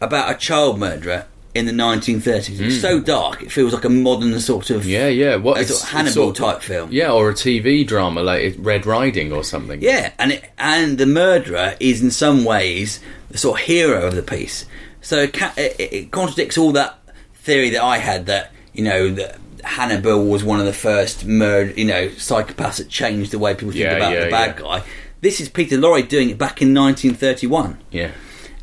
about 0.00 0.30
a 0.30 0.34
child 0.38 0.78
murderer 0.78 1.26
in 1.54 1.64
the 1.66 1.72
1930s. 1.72 2.60
It's 2.60 2.80
so 2.80 3.00
dark; 3.00 3.42
it 3.42 3.50
feels 3.50 3.72
like 3.72 3.84
a 3.84 3.88
modern 3.88 4.38
sort 4.40 4.70
of 4.70 4.82
Hmm. 4.84 4.88
Yeah, 4.90 5.08
yeah. 5.08 5.36
What 5.36 5.66
sort 5.66 5.82
of 5.82 5.88
Hannibal 5.88 6.12
sort 6.12 6.38
of- 6.40 6.44
type 6.44 6.62
film. 6.62 6.90
Yeah, 6.92 7.10
or 7.12 7.30
a 7.30 7.34
TV 7.34 7.86
drama 7.86 8.22
like 8.22 8.54
Red 8.58 8.84
Riding 8.86 9.32
or 9.32 9.42
something. 9.42 9.80
Yeah, 9.82 10.12
and 10.18 10.32
it, 10.32 10.44
and 10.58 10.98
the 10.98 11.06
murderer 11.06 11.74
is 11.80 12.02
in 12.02 12.10
some 12.10 12.44
ways 12.44 13.00
the 13.30 13.38
sort 13.38 13.58
of 13.60 13.66
hero 13.66 14.06
of 14.06 14.14
the 14.14 14.22
piece. 14.22 14.66
So 15.00 15.22
it, 15.22 15.36
it, 15.56 15.80
it 15.80 16.10
contradicts 16.10 16.58
all 16.58 16.72
that 16.72 16.98
theory 17.34 17.70
that 17.70 17.82
I 17.82 17.98
had 17.98 18.26
that 18.26 18.52
you 18.74 18.84
know 18.84 19.08
that 19.12 19.38
Hannibal 19.64 20.26
was 20.26 20.44
one 20.44 20.60
of 20.60 20.66
the 20.66 20.72
first 20.72 21.24
murder, 21.24 21.72
you 21.72 21.86
know, 21.86 22.08
psychopaths 22.08 22.76
that 22.76 22.88
changed 22.88 23.30
the 23.32 23.38
way 23.38 23.54
people 23.54 23.72
think 23.72 23.82
Yeah, 23.84 23.96
about 23.96 24.12
yeah, 24.12 24.24
the 24.26 24.30
bad 24.30 24.56
yeah. 24.58 24.62
guy. 24.62 24.82
This 25.20 25.40
is 25.40 25.48
Peter 25.48 25.76
Lorre 25.78 26.06
doing 26.06 26.30
it 26.30 26.38
back 26.38 26.60
in 26.62 26.74
1931, 26.74 27.78
Yeah. 27.90 28.10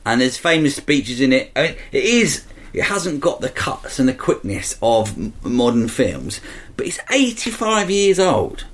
and 0.06 0.22
there's 0.22 0.38
famous 0.38 0.76
speeches 0.76 1.20
in 1.20 1.34
it. 1.34 1.52
I 1.56 1.62
mean, 1.64 1.76
it 1.92 2.04
is. 2.04 2.44
It 2.74 2.84
hasn't 2.84 3.20
got 3.20 3.42
the 3.42 3.50
cuts 3.50 4.00
and 4.00 4.08
the 4.10 4.14
quickness 4.14 4.78
of 4.82 5.16
m- 5.18 5.34
modern 5.44 5.88
films, 5.88 6.42
but 6.78 6.88
it's 6.88 7.00
85 7.12 7.90
years 7.92 8.20
old. 8.20 8.66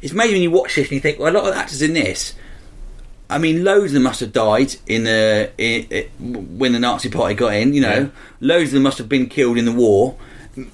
It's 0.00 0.12
amazing 0.12 0.34
when 0.34 0.42
you 0.42 0.50
watch 0.50 0.74
this 0.76 0.86
and 0.88 0.92
you 0.92 1.00
think, 1.00 1.18
well, 1.18 1.32
a 1.32 1.34
lot 1.34 1.44
of 1.48 1.54
the 1.54 1.60
actors 1.60 1.82
in 1.82 1.94
this, 1.94 2.34
I 3.30 3.38
mean, 3.38 3.64
loads 3.64 3.86
of 3.86 3.92
them 3.94 4.02
must 4.02 4.20
have 4.20 4.32
died 4.32 4.74
in 4.86 5.04
the 5.04 5.50
in, 5.58 5.84
in, 5.90 6.58
when 6.58 6.72
the 6.74 6.78
Nazi 6.80 7.08
Party 7.08 7.34
got 7.34 7.54
in. 7.54 7.72
You 7.74 7.80
know, 7.80 7.98
Yeah. 8.00 8.06
loads 8.40 8.68
of 8.70 8.74
them 8.74 8.82
must 8.82 8.98
have 8.98 9.08
been 9.08 9.26
killed 9.28 9.56
in 9.58 9.64
the 9.64 9.72
war. 9.72 10.16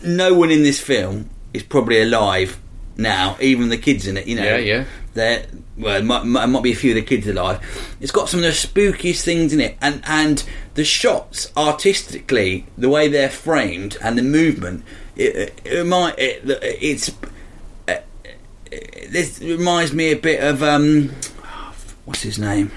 No 0.03 0.35
one 0.35 0.51
in 0.51 0.63
this 0.65 0.81
film 0.81 1.31
is 1.55 1.63
probably 1.63 2.01
alive 2.03 2.59
now, 2.99 3.37
even 3.41 3.69
the 3.69 3.79
kids 3.79 4.07
in 4.07 4.17
it. 4.17 4.27
You 4.27 4.37
know, 4.37 4.45
Yeah, 4.45 4.57
yeah. 4.57 4.85
They're, 5.15 5.47
well, 5.77 5.97
it 5.97 6.05
might, 6.05 6.25
might, 6.25 6.63
be 6.63 6.73
a 6.73 6.77
few 6.77 6.91
of 6.91 6.97
the 6.97 7.03
kids 7.03 7.27
alive. 7.27 7.61
It's 8.01 8.13
got 8.13 8.29
some 8.29 8.41
of 8.41 8.45
the 8.45 8.51
spookiest 8.51 9.23
things 9.23 9.53
in 9.53 9.61
it, 9.61 9.77
and 9.81 10.03
and 10.07 10.45
the 10.75 10.85
shots 10.85 11.51
artistically, 11.57 12.67
the 12.77 12.89
way 12.89 13.09
they're 13.09 13.31
framed, 13.31 13.97
and 14.03 14.19
the 14.19 14.23
movement. 14.23 14.85
It, 15.17 15.61
it, 15.65 15.85
might 15.85 16.17
it, 16.19 16.43
it's 16.45 17.11
this 19.11 19.41
reminds 19.41 19.93
me 19.93 20.13
a 20.13 20.17
bit 20.17 20.43
of 20.43 20.63
um, 20.63 21.11
what's 22.05 22.23
his 22.23 22.39
name? 22.39 22.71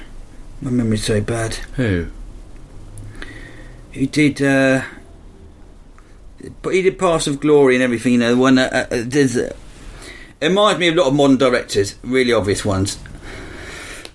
My 0.62 0.72
memory's 0.72 1.04
so 1.04 1.22
bad. 1.22 1.56
Who? 1.76 2.08
He 3.92 4.06
did, 4.06 4.42
uh, 4.42 4.84
but 6.62 6.74
he 6.74 6.82
did 6.82 6.98
Paths 6.98 7.28
of 7.28 7.40
Glory 7.40 7.76
and 7.76 7.84
everything. 7.84 8.14
You 8.14 8.20
know, 8.20 8.36
the 8.36 8.42
one 8.42 8.58
uh, 8.58 8.88
uh, 8.90 9.04
does. 9.04 9.38
Uh, 9.38 9.56
it 10.42 10.48
reminds 10.48 10.80
me 10.80 10.88
of 10.88 10.96
a 10.96 11.02
lot 11.02 11.08
of 11.08 11.14
modern 11.14 11.38
directors, 11.38 11.96
really 12.04 12.34
obvious 12.34 12.66
ones. 12.66 12.98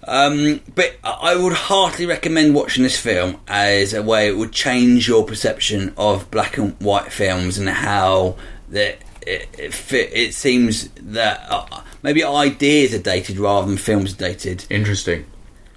Um, 0.08 0.60
but 0.74 0.96
I 1.02 1.32
I 1.32 1.36
would 1.36 1.52
heartily 1.52 2.06
recommend 2.06 2.54
watching 2.54 2.84
this 2.84 2.98
film 2.98 3.40
as 3.48 3.92
a 3.92 4.02
way 4.02 4.28
it 4.28 4.36
would 4.36 4.52
change 4.52 5.08
your 5.08 5.24
perception 5.24 5.92
of 5.96 6.30
black 6.30 6.58
and 6.58 6.76
white 6.80 7.12
films 7.12 7.58
and 7.58 7.68
how 7.68 8.36
that 8.68 8.98
it, 9.22 9.48
it, 9.58 9.92
it 9.92 10.34
seems 10.34 10.88
that 10.90 11.44
uh, 11.50 11.82
maybe 12.02 12.22
ideas 12.22 12.94
are 12.94 13.02
dated 13.02 13.38
rather 13.38 13.66
than 13.66 13.76
films 13.76 14.14
are 14.14 14.18
dated. 14.18 14.64
Interesting. 14.70 15.26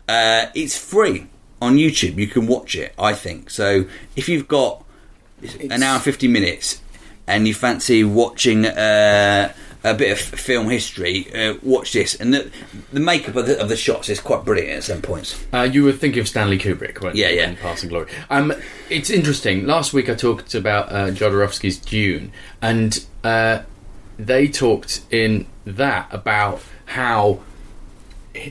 Uh, 0.08 0.46
it's 0.53 0.77
free 0.77 1.25
on 1.60 1.77
YouTube. 1.77 2.18
You 2.18 2.27
can 2.27 2.46
watch 2.46 2.75
it. 2.75 2.94
I 3.00 3.13
think 3.13 3.50
so. 3.50 3.86
If 4.15 4.29
you've 4.29 4.48
got 4.48 4.84
an 5.72 5.82
hour 5.82 5.96
and 5.96 6.03
fifty 6.03 6.27
minutes 6.27 6.82
and 7.25 7.48
you 7.48 7.56
fancy 7.56 8.03
watching 8.03 8.68
uh, 8.68 9.53
a 9.83 9.93
bit 9.93 10.12
of 10.12 10.19
film 10.19 10.69
history, 10.69 11.33
uh, 11.33 11.55
watch 11.63 11.93
this. 11.93 12.15
And 12.15 12.33
the, 12.33 12.51
the 12.91 13.00
makeup 13.00 13.36
of 13.36 13.45
the, 13.48 13.59
of 13.62 13.69
the 13.69 13.77
shots 13.77 14.09
is 14.09 14.19
quite 14.19 14.43
brilliant 14.43 14.71
at 14.77 14.83
some 14.83 15.01
points. 15.01 15.41
Uh, 15.53 15.62
you 15.62 15.83
were 15.86 15.93
thinking 15.93 16.19
of 16.19 16.27
Stanley 16.27 16.57
Kubrick, 16.57 17.01
weren't 17.01 17.15
Yeah, 17.15 17.29
you? 17.29 17.38
yeah. 17.38 17.50
in 17.51 17.55
Paths 17.55 17.83
of 17.83 17.89
Glory. 17.89 18.07
Um, 18.29 18.53
it's 18.89 19.09
interesting. 19.09 19.65
Last 19.65 19.93
week 19.93 20.09
I 20.09 20.15
talked 20.15 20.53
about 20.53 20.91
uh, 20.91 21.12
Jodorowsky's 21.12 21.77
Dune, 21.77 22.31
and 22.62 23.05
uh, 23.24 23.62
they 24.17 24.48
talked 24.50 25.01
in 25.12 25.45
that 25.65 26.07
about 26.12 26.62
how 26.88 27.39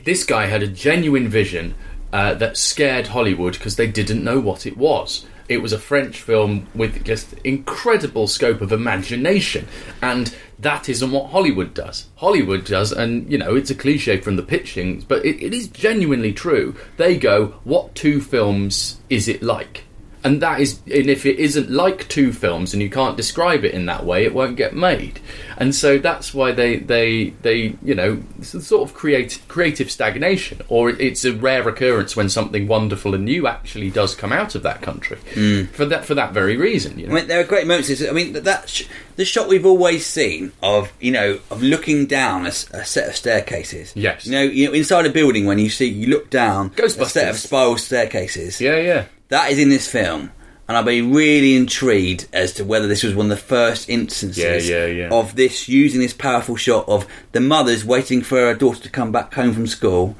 this 0.03 0.23
guy 0.23 0.47
had 0.47 0.63
a 0.63 0.67
genuine 0.67 1.27
vision 1.27 1.75
uh, 2.11 2.33
that 2.35 2.57
scared 2.57 3.07
Hollywood 3.07 3.53
because 3.53 3.75
they 3.75 3.87
didn't 3.87 4.23
know 4.23 4.39
what 4.39 4.65
it 4.65 4.77
was. 4.77 5.25
It 5.47 5.61
was 5.61 5.73
a 5.73 5.79
French 5.79 6.21
film 6.21 6.67
with 6.75 7.03
just 7.03 7.33
incredible 7.43 8.27
scope 8.27 8.61
of 8.61 8.71
imagination, 8.71 9.67
and 10.01 10.35
that 10.61 10.89
isn't 10.89 11.11
what 11.11 11.31
Hollywood 11.31 11.73
does. 11.73 12.07
Hollywood 12.15 12.65
does, 12.65 12.91
and 12.91 13.29
you 13.31 13.37
know, 13.37 13.55
it's 13.55 13.69
a 13.69 13.75
cliche 13.75 14.19
from 14.19 14.35
the 14.35 14.43
pitching, 14.43 15.05
but 15.07 15.25
it, 15.25 15.41
it 15.41 15.53
is 15.53 15.67
genuinely 15.67 16.33
true. 16.33 16.75
They 16.97 17.17
go, 17.17 17.59
"What 17.63 17.95
two 17.95 18.21
films 18.21 18.99
is 19.09 19.27
it 19.27 19.41
like?" 19.41 19.85
And 20.23 20.41
that 20.41 20.59
is, 20.59 20.79
and 20.85 21.09
if 21.09 21.25
it 21.25 21.39
isn't 21.39 21.69
like 21.69 22.07
two 22.09 22.33
films, 22.33 22.73
and 22.73 22.81
you 22.81 22.89
can't 22.89 23.15
describe 23.15 23.63
it 23.63 23.73
in 23.73 23.85
that 23.85 24.05
way, 24.05 24.25
it 24.25 24.33
won't 24.33 24.57
get 24.57 24.75
made. 24.75 25.19
And 25.57 25.73
so 25.73 25.97
that's 25.97 26.33
why 26.33 26.51
they, 26.51 26.77
they, 26.77 27.29
they, 27.41 27.75
you 27.81 27.95
know, 27.95 28.21
it's 28.37 28.53
a 28.53 28.61
sort 28.61 28.89
of 28.89 28.95
create, 28.95 29.41
creative 29.47 29.89
stagnation, 29.89 30.61
or 30.67 30.89
it's 30.89 31.25
a 31.25 31.33
rare 31.33 31.67
occurrence 31.67 32.15
when 32.15 32.29
something 32.29 32.67
wonderful 32.67 33.15
and 33.15 33.25
new 33.25 33.47
actually 33.47 33.89
does 33.89 34.15
come 34.15 34.31
out 34.31 34.55
of 34.55 34.63
that 34.63 34.81
country 34.81 35.17
mm. 35.33 35.69
for 35.69 35.85
that 35.85 36.05
for 36.05 36.15
that 36.15 36.33
very 36.33 36.57
reason. 36.57 36.99
You 36.99 37.07
know? 37.07 37.13
I 37.13 37.15
mean, 37.19 37.27
there 37.27 37.39
are 37.39 37.45
great 37.45 37.67
moments. 37.67 38.01
I 38.01 38.11
mean, 38.11 38.33
that, 38.33 38.43
that 38.43 38.69
sh- 38.69 38.87
the 39.15 39.25
shot 39.25 39.47
we've 39.47 39.65
always 39.65 40.05
seen 40.05 40.51
of 40.63 40.91
you 40.99 41.11
know 41.11 41.39
of 41.51 41.61
looking 41.61 42.05
down 42.05 42.45
a 42.45 42.51
set 42.51 43.09
of 43.09 43.15
staircases. 43.15 43.93
Yes. 43.95 44.25
You 44.25 44.31
know, 44.31 44.43
you 44.43 44.67
know, 44.67 44.73
inside 44.73 45.05
a 45.05 45.09
building 45.09 45.45
when 45.45 45.59
you 45.59 45.69
see 45.69 45.87
you 45.87 46.07
look 46.07 46.29
down 46.29 46.71
a 46.77 46.89
set 46.89 47.29
of 47.29 47.37
spiral 47.37 47.77
staircases. 47.77 48.61
yeah, 48.61 48.77
yeah. 48.77 49.05
That 49.29 49.51
is 49.51 49.57
in 49.59 49.69
this 49.69 49.87
film, 49.89 50.31
and 50.67 50.77
I'll 50.77 50.83
be 50.83 51.01
really 51.01 51.55
intrigued 51.55 52.27
as 52.33 52.53
to 52.55 52.65
whether 52.65 52.87
this 52.87 53.03
was 53.03 53.15
one 53.15 53.27
of 53.27 53.29
the 53.37 53.43
first 53.43 53.89
instances 53.89 54.67
Yeah, 54.69 54.85
yeah, 54.85 54.85
yeah. 54.85 55.09
of 55.11 55.35
this 55.35 55.67
using 55.69 56.01
this 56.01 56.13
powerful 56.13 56.55
shot 56.55 56.87
of 56.89 57.07
the 57.31 57.39
mother's 57.39 57.85
waiting 57.85 58.21
for 58.21 58.37
her 58.39 58.53
daughter 58.55 58.81
to 58.81 58.89
come 58.89 59.11
back 59.11 59.33
home 59.33 59.53
from 59.53 59.67
school, 59.67 60.15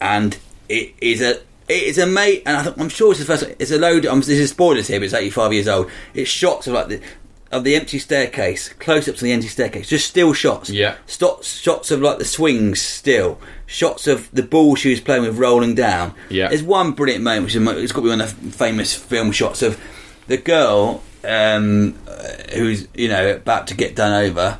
and 0.00 0.36
it 0.68 0.94
is 1.00 1.20
a. 1.22 1.40
It 1.68 1.82
is 1.82 1.98
a 1.98 2.06
mate, 2.06 2.44
and 2.46 2.56
I 2.56 2.62
th- 2.62 2.76
I'm 2.78 2.88
sure 2.88 3.10
it's 3.10 3.18
the 3.18 3.26
first. 3.26 3.42
It's 3.58 3.72
a 3.72 3.78
load. 3.78 4.06
Um, 4.06 4.20
this 4.20 4.28
is 4.28 4.50
spoilers 4.50 4.86
here, 4.86 5.00
but 5.00 5.06
it's 5.06 5.14
85 5.14 5.52
years 5.52 5.66
old. 5.66 5.90
It's 6.14 6.30
shots 6.30 6.68
of 6.68 6.74
like 6.74 6.86
the 6.86 7.00
of 7.52 7.64
the 7.64 7.76
empty 7.76 7.98
staircase, 7.98 8.70
close 8.74 9.08
ups 9.08 9.18
of 9.18 9.24
the 9.24 9.32
empty 9.32 9.48
staircase, 9.48 9.88
just 9.88 10.08
still 10.08 10.32
shots. 10.32 10.68
Yeah. 10.70 10.96
Stop, 11.06 11.44
shots 11.44 11.90
of 11.90 12.00
like 12.00 12.18
the 12.18 12.24
swings 12.24 12.80
still, 12.80 13.40
shots 13.66 14.06
of 14.06 14.30
the 14.32 14.42
ball 14.42 14.74
she 14.74 14.90
was 14.90 15.00
playing 15.00 15.22
with 15.22 15.38
rolling 15.38 15.74
down. 15.74 16.14
Yeah. 16.28 16.48
There's 16.48 16.62
one 16.62 16.92
brilliant 16.92 17.22
moment, 17.22 17.44
which 17.44 17.56
is, 17.56 17.68
it's 17.82 17.92
got 17.92 18.00
to 18.00 18.04
be 18.04 18.10
one 18.10 18.20
of 18.20 18.42
the 18.42 18.50
famous 18.50 18.94
film 18.94 19.32
shots 19.32 19.62
of 19.62 19.80
the 20.26 20.36
girl 20.36 21.02
um, 21.24 21.98
uh, 22.08 22.28
who's 22.54 22.88
you 22.94 23.08
know 23.08 23.34
about 23.34 23.68
to 23.68 23.74
get 23.74 23.96
done 23.96 24.24
over 24.24 24.58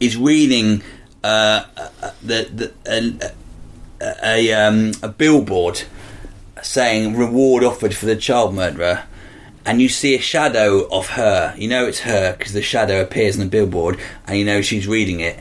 is 0.00 0.16
reading 0.16 0.82
uh, 1.22 1.64
uh, 1.76 2.10
the 2.22 2.48
the 2.52 2.72
a, 2.86 3.32
a, 4.00 4.50
a, 4.50 4.52
um, 4.52 4.92
a 5.02 5.08
billboard 5.08 5.82
saying 6.62 7.16
reward 7.16 7.64
offered 7.64 7.94
for 7.94 8.06
the 8.06 8.16
child 8.16 8.54
murderer. 8.54 9.04
And 9.66 9.80
you 9.80 9.88
see 9.88 10.14
a 10.14 10.20
shadow 10.20 10.86
of 10.90 11.08
her. 11.10 11.54
You 11.56 11.68
know 11.68 11.86
it's 11.86 12.00
her 12.00 12.36
because 12.36 12.52
the 12.52 12.62
shadow 12.62 13.00
appears 13.00 13.36
on 13.36 13.44
the 13.44 13.50
billboard, 13.50 13.98
and 14.26 14.38
you 14.38 14.44
know 14.44 14.60
she's 14.60 14.86
reading 14.86 15.20
it. 15.20 15.38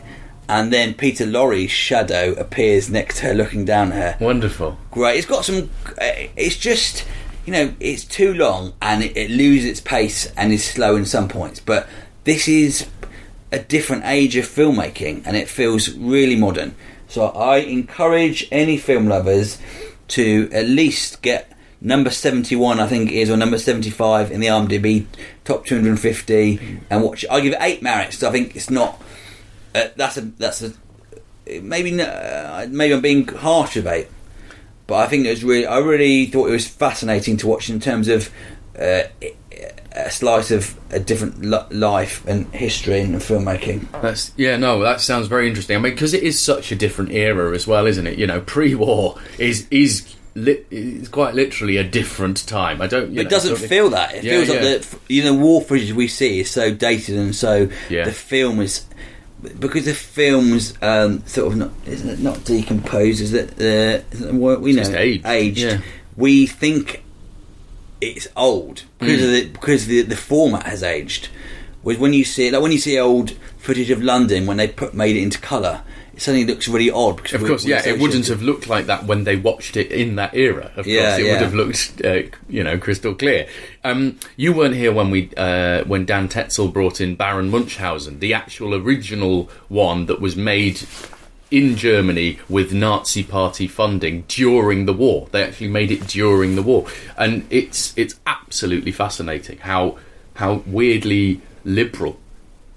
And 0.48 0.72
then 0.74 0.94
Peter 0.94 1.26
Lorre's 1.26 1.72
shadow 1.72 2.34
appears 2.34 2.90
next 2.90 3.18
to 3.20 3.24
her, 3.28 3.34
looking 3.34 3.66
down 3.66 3.92
at 3.94 4.18
her 4.20 4.26
Wonderful. 4.26 4.78
great. 4.92 5.18
It's 5.18 5.26
got 5.28 5.46
some. 5.46 5.70
uh, 6.02 6.12
It's 6.36 6.58
just 6.58 7.06
you 7.46 7.52
know 7.54 7.74
it's 7.82 8.06
too 8.06 8.34
long 8.34 8.74
and 8.82 9.04
it, 9.04 9.18
it 9.18 9.30
loses 9.30 9.70
its 9.70 9.82
pace 9.82 10.32
and 10.38 10.54
is 10.54 10.64
slow 10.64 10.96
in 10.96 11.06
some 11.06 11.28
points. 11.28 11.60
But 11.60 11.88
this 12.24 12.48
is 12.48 12.88
a 13.52 13.60
different 13.60 14.06
age 14.06 14.36
of 14.38 14.46
filmmaking 14.46 15.24
and 15.26 15.36
it 15.36 15.48
feels 15.50 15.94
really 15.96 16.36
modern. 16.38 16.76
So 17.10 17.26
I 17.28 17.58
encourage 17.58 18.48
any 18.52 18.78
film 18.78 19.08
lovers 19.08 19.60
to 20.10 20.50
at 20.52 20.66
least 20.68 21.22
get 21.22 21.52
number 21.84 22.10
71 22.10 22.80
I 22.80 22.88
think 22.88 23.12
it 23.12 23.16
is 23.16 23.30
or 23.30 23.38
number 23.38 23.60
75 23.60 24.32
in 24.32 24.40
the 24.40 24.48
IMDb 24.48 25.06
top 25.44 25.66
250 25.66 26.80
and 26.90 27.04
watch 27.04 27.26
it. 27.26 27.30
I 27.30 27.42
give 27.42 27.54
it 27.54 27.60
8 27.62 27.84
merits. 27.84 28.24
I 28.24 28.32
think 28.32 28.56
it's 28.56 28.70
not 28.70 29.00
uh, 29.76 29.90
that's 29.96 30.18
a 30.18 30.22
that's 30.22 30.62
a 30.64 30.74
maybe 31.62 32.02
uh, 32.02 32.68
maybe 32.70 32.94
I'm 32.94 33.02
being 33.02 33.28
harsh 33.28 33.76
about 33.76 33.98
it, 33.98 34.12
but 34.88 34.96
I 34.96 35.08
think 35.08 35.26
it 35.26 35.32
was 35.32 35.44
really 35.44 35.66
I 35.66 35.80
really 35.80 36.28
thought 36.28 36.48
it 36.48 36.52
was 36.52 36.68
fascinating 36.68 37.38
to 37.38 37.48
watch 37.48 37.70
in 37.70 37.80
terms 37.80 38.08
of 38.08 38.30
uh, 38.78 39.04
a 39.92 40.10
slice 40.10 40.52
of 40.52 40.80
a 40.92 41.00
different 41.00 41.44
li- 41.44 41.58
life 41.72 42.26
and 42.28 42.48
history 42.54 43.02
and 43.02 43.16
filmmaking. 43.16 43.88
That's 44.02 44.32
yeah, 44.38 44.58
no, 44.58 44.80
that 44.82 45.02
sounds 45.02 45.28
very 45.28 45.48
interesting. 45.48 45.78
I 45.78 45.80
mean, 45.80 45.94
because 45.94 46.14
it 46.14 46.24
is 46.24 46.40
such 46.40 46.72
a 46.72 46.76
different 46.76 47.12
era 47.12 47.54
as 47.54 47.68
well, 47.68 47.86
isn't 47.86 48.08
it? 48.08 48.18
You 48.18 48.28
know, 48.28 48.42
pre-war 48.42 49.18
is 49.38 49.68
is 49.70 50.16
lit, 50.36 50.66
is 50.72 51.08
quite 51.10 51.36
literally 51.36 51.78
a 51.78 51.84
different 51.84 52.46
time. 52.48 52.82
I 52.82 52.88
don't. 52.88 53.12
It 53.18 53.24
know, 53.24 53.30
doesn't 53.30 53.50
sort 53.52 53.62
of- 53.64 53.70
feel 53.70 53.90
that. 53.92 54.16
It 54.16 54.24
Yeah, 54.24 54.32
feels 54.44 54.50
like 54.50 54.60
the 54.62 55.14
you 55.14 55.24
know 55.24 55.34
war 55.34 55.62
footage 55.62 55.94
we 55.94 56.08
see 56.08 56.40
is 56.40 56.50
so 56.50 56.74
dated 56.74 57.18
and 57.18 57.36
so 57.36 57.70
Yeah. 57.90 58.06
the 58.06 58.12
film 58.12 58.60
is 58.62 58.86
because 59.60 59.86
the 59.86 59.94
film's 59.94 60.74
um, 60.82 61.22
sort 61.28 61.52
of 61.52 61.58
not 61.58 61.72
isn't 61.86 62.10
it 62.10 62.20
not 62.20 62.44
decomposed? 62.46 63.22
Is 63.22 63.34
it 63.34 63.62
uh, 63.62 64.02
what 64.34 64.62
we 64.62 64.72
know 64.74 64.84
just 64.84 64.94
aged, 64.94 65.60
yeah. 65.60 65.82
We 66.16 66.46
think 66.48 67.04
it's 68.02 68.28
old 68.36 68.84
because 69.00 69.20
Mm. 69.20 69.26
of 69.26 69.32
the 69.32 69.46
because 69.50 69.86
the 69.88 70.02
the 70.02 70.16
format 70.16 70.66
has 70.66 70.84
aged. 70.84 71.30
Whereas 71.82 72.00
when 72.00 72.14
you 72.14 72.24
see 72.24 72.50
like 72.52 72.62
when 72.62 72.72
you 72.72 72.78
see 72.78 72.98
old 72.98 73.32
footage 73.58 73.90
of 73.90 74.02
London 74.02 74.46
when 74.46 74.58
they 74.58 74.68
put 74.68 74.94
made 74.94 75.16
it 75.18 75.22
into 75.22 75.40
colour, 75.40 75.82
suddenly 76.18 76.46
looks 76.46 76.68
really 76.68 76.92
odd. 76.92 77.18
Because 77.18 77.34
Of 77.34 77.42
we- 77.44 77.50
course, 77.50 77.64
we 77.66 77.72
yeah, 77.72 77.88
it 77.88 78.00
wouldn't 78.00 78.28
have 78.28 78.42
looked 78.42 78.68
like 78.70 78.86
that 78.86 79.06
when 79.06 79.24
they 79.24 79.36
watched 79.36 79.76
it 79.78 79.92
in 79.92 80.16
that 80.18 80.36
era. 80.36 80.72
Of 80.76 80.86
Yeah, 80.88 81.02
course, 81.10 81.20
it 81.20 81.26
yeah. 81.26 81.32
would 81.34 81.42
have 81.42 81.54
looked, 81.54 82.02
uh, 82.06 82.22
you 82.50 82.64
know, 82.64 82.78
crystal 82.78 83.16
clear. 83.16 83.48
Um, 83.84 84.20
you 84.38 84.54
weren't 84.54 84.76
here 84.76 84.92
when 84.94 85.10
we 85.10 85.30
uh, 85.38 85.84
when 85.86 86.06
Dan 86.06 86.28
Tetzel 86.30 86.68
brought 86.70 87.02
in 87.02 87.16
Baron 87.16 87.50
Munchausen, 87.50 88.20
the 88.20 88.34
actual 88.34 88.74
original 88.76 89.50
one 89.70 90.06
that 90.06 90.22
was 90.22 90.36
made 90.36 90.82
in 91.52 91.76
Germany 91.76 92.40
with 92.50 92.74
Nazi 92.74 93.24
Party 93.24 93.68
funding 93.68 94.24
during 94.28 94.86
the 94.86 94.94
war. 94.94 95.28
They 95.32 95.44
actually 95.44 95.68
made 95.70 95.92
it 95.92 96.08
during 96.08 96.56
the 96.56 96.64
war, 96.64 96.88
and 97.18 97.46
it's 97.50 97.94
it's 97.98 98.20
absolutely 98.26 98.92
fascinating 98.92 99.58
how 99.60 99.98
how 100.36 100.64
weirdly 100.66 101.42
liberal 101.64 102.20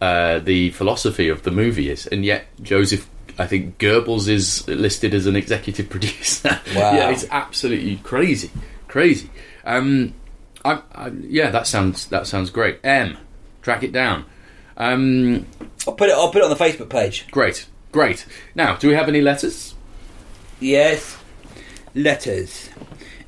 uh, 0.01 0.39
the 0.41 0.71
philosophy 0.71 1.29
of 1.29 1.43
the 1.43 1.51
movie 1.51 1.89
is, 1.91 2.07
and 2.07 2.25
yet 2.25 2.47
Joseph. 2.63 3.09
I 3.39 3.47
think 3.47 3.79
Goebbels 3.79 4.29
is 4.29 4.67
listed 4.69 5.13
as 5.15 5.27
an 5.27 5.37
executive 5.37 5.89
producer. 5.91 6.61
Wow. 6.75 6.95
yeah, 6.95 7.11
it's 7.11 7.27
absolutely 7.31 7.97
crazy, 7.97 8.51
crazy. 8.89 9.31
Um, 9.65 10.15
I, 10.65 10.81
I, 10.95 11.09
yeah, 11.09 11.51
that 11.51 11.67
sounds 11.67 12.07
that 12.09 12.27
sounds 12.27 12.51
great. 12.51 12.79
M, 12.85 13.17
track 13.63 13.83
it 13.83 13.93
down. 13.93 14.25
Um, 14.77 15.47
I'll 15.87 15.95
put 15.95 16.09
it. 16.09 16.13
I'll 16.15 16.31
put 16.33 16.39
it 16.43 16.45
on 16.45 16.51
the 16.51 16.57
Facebook 16.57 16.89
page. 16.91 17.27
great, 17.31 17.67
great. 17.93 18.27
Now, 18.55 18.77
do 18.77 18.89
we 18.89 18.95
have 18.95 19.09
any 19.09 19.21
letters? 19.21 19.75
Yes. 20.61 21.17
Letters. 21.95 22.69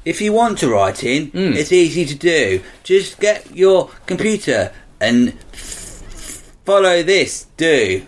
If 0.04 0.20
you 0.20 0.32
want 0.32 0.58
to 0.58 0.70
write 0.70 1.04
in, 1.04 1.26
Hmm. 1.28 1.52
it's 1.54 1.72
easy 1.72 2.04
to 2.06 2.14
do. 2.14 2.62
Just 2.82 3.18
get 3.20 3.54
your 3.54 3.90
computer 4.06 4.72
and 5.00 5.28
f- 5.52 6.02
follow 6.64 7.02
this. 7.02 7.46
Do. 7.56 8.04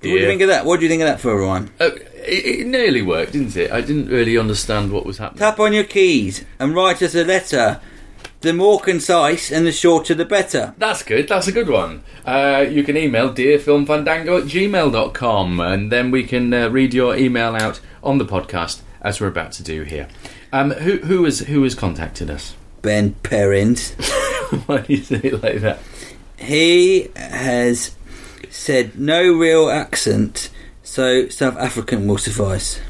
What 0.00 0.08
do 0.08 0.20
you 0.20 0.26
think 0.26 0.40
of 0.40 0.48
that? 0.48 0.64
What 0.64 0.78
do 0.78 0.84
you 0.84 0.88
think 0.88 1.02
of 1.02 1.08
that 1.08 1.20
for 1.20 1.30
everyone? 1.30 1.70
Uh, 1.78 1.90
it, 2.14 2.60
it 2.60 2.66
nearly 2.66 3.02
worked, 3.02 3.32
didn't 3.32 3.54
it? 3.56 3.70
I 3.70 3.82
didn't 3.82 4.08
really 4.08 4.38
understand 4.38 4.92
what 4.92 5.04
was 5.04 5.18
happening. 5.18 5.40
Tap 5.40 5.60
on 5.60 5.74
your 5.74 5.84
keys 5.84 6.42
and 6.58 6.74
write 6.74 7.02
us 7.02 7.14
a 7.14 7.24
letter. 7.24 7.80
The 8.40 8.54
more 8.54 8.80
concise 8.80 9.52
and 9.52 9.66
the 9.66 9.72
shorter 9.72 10.14
the 10.14 10.24
better. 10.24 10.74
That's 10.78 11.02
good. 11.02 11.28
That's 11.28 11.46
a 11.48 11.52
good 11.52 11.68
one. 11.68 12.02
Uh, 12.24 12.64
you 12.66 12.82
can 12.82 12.96
email 12.96 13.30
dearfilmfandango 13.30 14.40
at 14.40 14.46
gmail.com 14.46 15.60
and 15.60 15.92
then 15.92 16.10
we 16.10 16.22
can 16.24 16.54
uh, 16.54 16.70
read 16.70 16.94
your 16.94 17.14
email 17.14 17.54
out 17.54 17.80
on 18.02 18.16
the 18.16 18.24
podcast 18.24 18.80
as 19.02 19.20
we're 19.20 19.26
about 19.26 19.52
to 19.52 19.62
do 19.62 19.82
here. 19.82 20.08
Um, 20.54 20.70
who, 20.70 20.96
who, 20.98 21.24
has, 21.24 21.40
who 21.40 21.62
has 21.64 21.74
contacted 21.74 22.30
us? 22.30 22.56
Ben 22.80 23.12
Perrins. 23.22 23.90
Why 24.66 24.78
do 24.80 24.94
you 24.94 25.02
say 25.02 25.20
it 25.22 25.42
like 25.42 25.60
that? 25.60 25.80
He 26.38 27.10
has 27.14 27.94
said 28.50 28.98
no 28.98 29.32
real 29.32 29.70
accent, 29.70 30.50
so 30.82 31.28
South 31.28 31.56
African 31.56 32.06
will 32.06 32.18
suffice. 32.18 32.80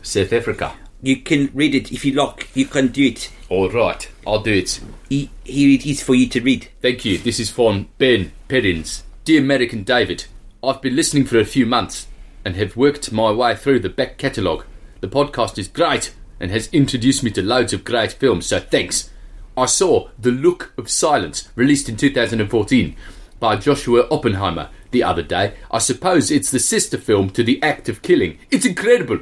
South 0.00 0.32
Africa. 0.32 0.74
You 1.02 1.16
can 1.16 1.50
read 1.52 1.74
it 1.74 1.90
if 1.90 2.04
you 2.04 2.12
like. 2.12 2.48
You 2.54 2.64
can 2.64 2.88
do 2.88 3.06
it. 3.06 3.30
All 3.48 3.68
right, 3.68 4.08
I'll 4.26 4.40
do 4.40 4.52
it. 4.52 4.80
He, 5.08 5.30
here 5.44 5.70
it 5.70 5.84
is 5.84 6.02
for 6.02 6.14
you 6.14 6.28
to 6.28 6.40
read. 6.40 6.68
Thank 6.80 7.04
you. 7.04 7.18
This 7.18 7.40
is 7.40 7.50
from 7.50 7.88
Ben 7.98 8.32
Perrins. 8.48 9.02
Dear 9.24 9.40
American 9.40 9.82
David, 9.82 10.26
I've 10.62 10.80
been 10.80 10.96
listening 10.96 11.24
for 11.24 11.38
a 11.38 11.44
few 11.44 11.66
months 11.66 12.06
and 12.44 12.54
have 12.56 12.76
worked 12.76 13.12
my 13.12 13.32
way 13.32 13.56
through 13.56 13.80
the 13.80 13.88
back 13.88 14.18
catalogue. 14.18 14.64
The 15.00 15.08
podcast 15.08 15.58
is 15.58 15.66
great 15.66 16.14
and 16.38 16.50
has 16.52 16.68
introduced 16.68 17.24
me 17.24 17.30
to 17.32 17.42
loads 17.42 17.72
of 17.72 17.84
great 17.84 18.12
films, 18.12 18.46
so 18.46 18.60
thanks. 18.60 19.10
I 19.56 19.66
saw 19.66 20.08
The 20.18 20.30
Look 20.30 20.72
of 20.78 20.90
Silence, 20.90 21.48
released 21.56 21.88
in 21.88 21.96
2014 21.96 22.96
by 23.42 23.56
Joshua 23.56 24.06
Oppenheimer 24.08 24.70
the 24.92 25.02
other 25.02 25.24
day. 25.24 25.54
I 25.68 25.78
suppose 25.78 26.30
it's 26.30 26.52
the 26.52 26.60
sister 26.60 26.96
film 26.96 27.28
to 27.30 27.42
The 27.42 27.60
Act 27.60 27.88
of 27.88 28.00
Killing. 28.00 28.38
It's 28.52 28.64
incredible. 28.64 29.18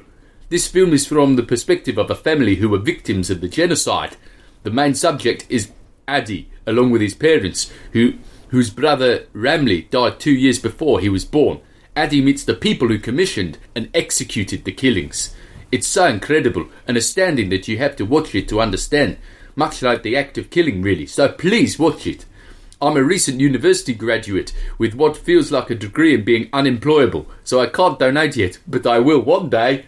This 0.50 0.68
film 0.68 0.92
is 0.92 1.06
from 1.06 1.36
the 1.36 1.42
perspective 1.42 1.96
of 1.96 2.10
a 2.10 2.14
family 2.14 2.56
who 2.56 2.68
were 2.68 2.78
victims 2.78 3.30
of 3.30 3.40
the 3.40 3.48
genocide. 3.48 4.18
The 4.62 4.70
main 4.70 4.94
subject 4.94 5.46
is 5.48 5.72
Adi, 6.06 6.50
along 6.66 6.90
with 6.90 7.00
his 7.00 7.14
parents, 7.14 7.72
who 7.92 8.12
whose 8.48 8.68
brother 8.68 9.20
Ramli 9.32 9.88
died 9.88 10.20
two 10.20 10.32
years 10.32 10.58
before 10.58 11.00
he 11.00 11.08
was 11.08 11.24
born. 11.24 11.60
Adi 11.96 12.20
meets 12.20 12.44
the 12.44 12.52
people 12.52 12.88
who 12.88 12.98
commissioned 12.98 13.56
and 13.74 13.88
executed 13.94 14.64
the 14.64 14.72
killings. 14.72 15.34
It's 15.72 15.86
so 15.86 16.04
incredible 16.04 16.66
and 16.86 16.98
astounding 16.98 17.48
that 17.50 17.68
you 17.68 17.78
have 17.78 17.96
to 17.96 18.04
watch 18.04 18.34
it 18.34 18.48
to 18.50 18.60
understand, 18.60 19.16
much 19.56 19.80
like 19.80 20.02
the 20.02 20.18
act 20.18 20.36
of 20.36 20.50
killing, 20.50 20.82
really. 20.82 21.06
So 21.06 21.32
please 21.32 21.78
watch 21.78 22.06
it. 22.06 22.26
I'm 22.82 22.96
a 22.96 23.02
recent 23.02 23.40
university 23.40 23.92
graduate 23.92 24.52
with 24.78 24.94
what 24.94 25.16
feels 25.16 25.52
like 25.52 25.68
a 25.68 25.74
degree 25.74 26.14
in 26.14 26.24
being 26.24 26.48
unemployable, 26.52 27.26
so 27.44 27.60
I 27.60 27.66
can't 27.66 27.98
donate 27.98 28.36
yet, 28.36 28.58
but 28.66 28.86
I 28.86 28.98
will 28.98 29.20
one 29.20 29.50
day. 29.50 29.84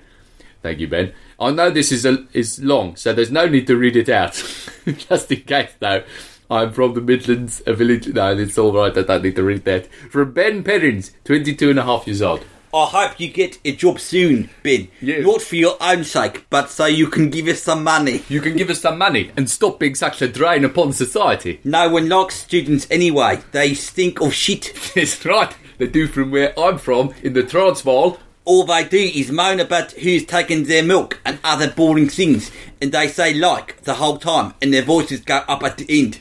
Thank 0.62 0.78
you, 0.78 0.88
Ben. 0.88 1.12
I 1.40 1.50
know 1.50 1.70
this 1.70 1.90
is 1.90 2.04
a, 2.04 2.26
is 2.34 2.62
long, 2.62 2.96
so 2.96 3.12
there's 3.12 3.30
no 3.30 3.46
need 3.48 3.66
to 3.68 3.76
read 3.76 3.96
it 3.96 4.10
out. 4.10 4.34
Just 4.86 5.32
in 5.32 5.40
case, 5.40 5.72
though, 5.78 6.04
I'm 6.50 6.70
from 6.72 6.92
the 6.92 7.00
Midlands, 7.00 7.62
a 7.66 7.72
village. 7.72 8.08
No, 8.08 8.36
it's 8.36 8.58
all 8.58 8.72
right. 8.72 8.96
I 8.96 9.02
don't 9.02 9.22
need 9.22 9.36
to 9.36 9.42
read 9.42 9.64
that. 9.64 9.86
From 10.10 10.32
Ben 10.32 10.62
Perrins, 10.62 11.12
22 11.24 11.70
and 11.70 11.78
a 11.78 11.84
half 11.84 12.06
years 12.06 12.20
old. 12.20 12.44
I 12.74 12.86
hope 12.86 13.20
you 13.20 13.28
get 13.28 13.58
a 13.66 13.72
job 13.76 14.00
soon, 14.00 14.48
Ben. 14.62 14.88
Yeah. 15.02 15.20
Not 15.20 15.42
for 15.42 15.56
your 15.56 15.76
own 15.80 16.04
sake, 16.04 16.46
but 16.48 16.70
so 16.70 16.86
you 16.86 17.06
can 17.06 17.28
give 17.28 17.46
us 17.48 17.62
some 17.62 17.84
money. 17.84 18.22
You 18.30 18.40
can 18.40 18.56
give 18.56 18.70
us 18.70 18.80
some 18.80 18.96
money 18.96 19.30
and 19.36 19.50
stop 19.50 19.78
being 19.78 19.94
such 19.94 20.22
a 20.22 20.28
drain 20.28 20.64
upon 20.64 20.94
society. 20.94 21.60
No 21.64 21.90
one 21.90 22.08
likes 22.08 22.36
students 22.36 22.86
anyway. 22.90 23.40
They 23.52 23.74
stink 23.74 24.20
of 24.20 24.32
shit. 24.32 24.72
It's 24.96 25.24
right. 25.26 25.54
They 25.78 25.86
do 25.86 26.06
from 26.06 26.30
where 26.30 26.58
I'm 26.58 26.78
from, 26.78 27.14
in 27.22 27.32
the 27.34 27.42
Transvaal. 27.42 28.18
All 28.44 28.64
they 28.64 28.84
do 28.84 28.98
is 28.98 29.30
moan 29.30 29.60
about 29.60 29.92
who's 29.92 30.24
taken 30.24 30.64
their 30.64 30.82
milk 30.82 31.20
and 31.24 31.38
other 31.44 31.70
boring 31.70 32.08
things, 32.08 32.50
and 32.80 32.90
they 32.90 33.06
say 33.08 33.34
like 33.34 33.82
the 33.82 33.94
whole 33.94 34.16
time, 34.18 34.54
and 34.62 34.72
their 34.72 34.82
voices 34.82 35.20
go 35.20 35.36
up 35.46 35.62
at 35.62 35.76
the 35.78 35.86
end. 35.88 36.18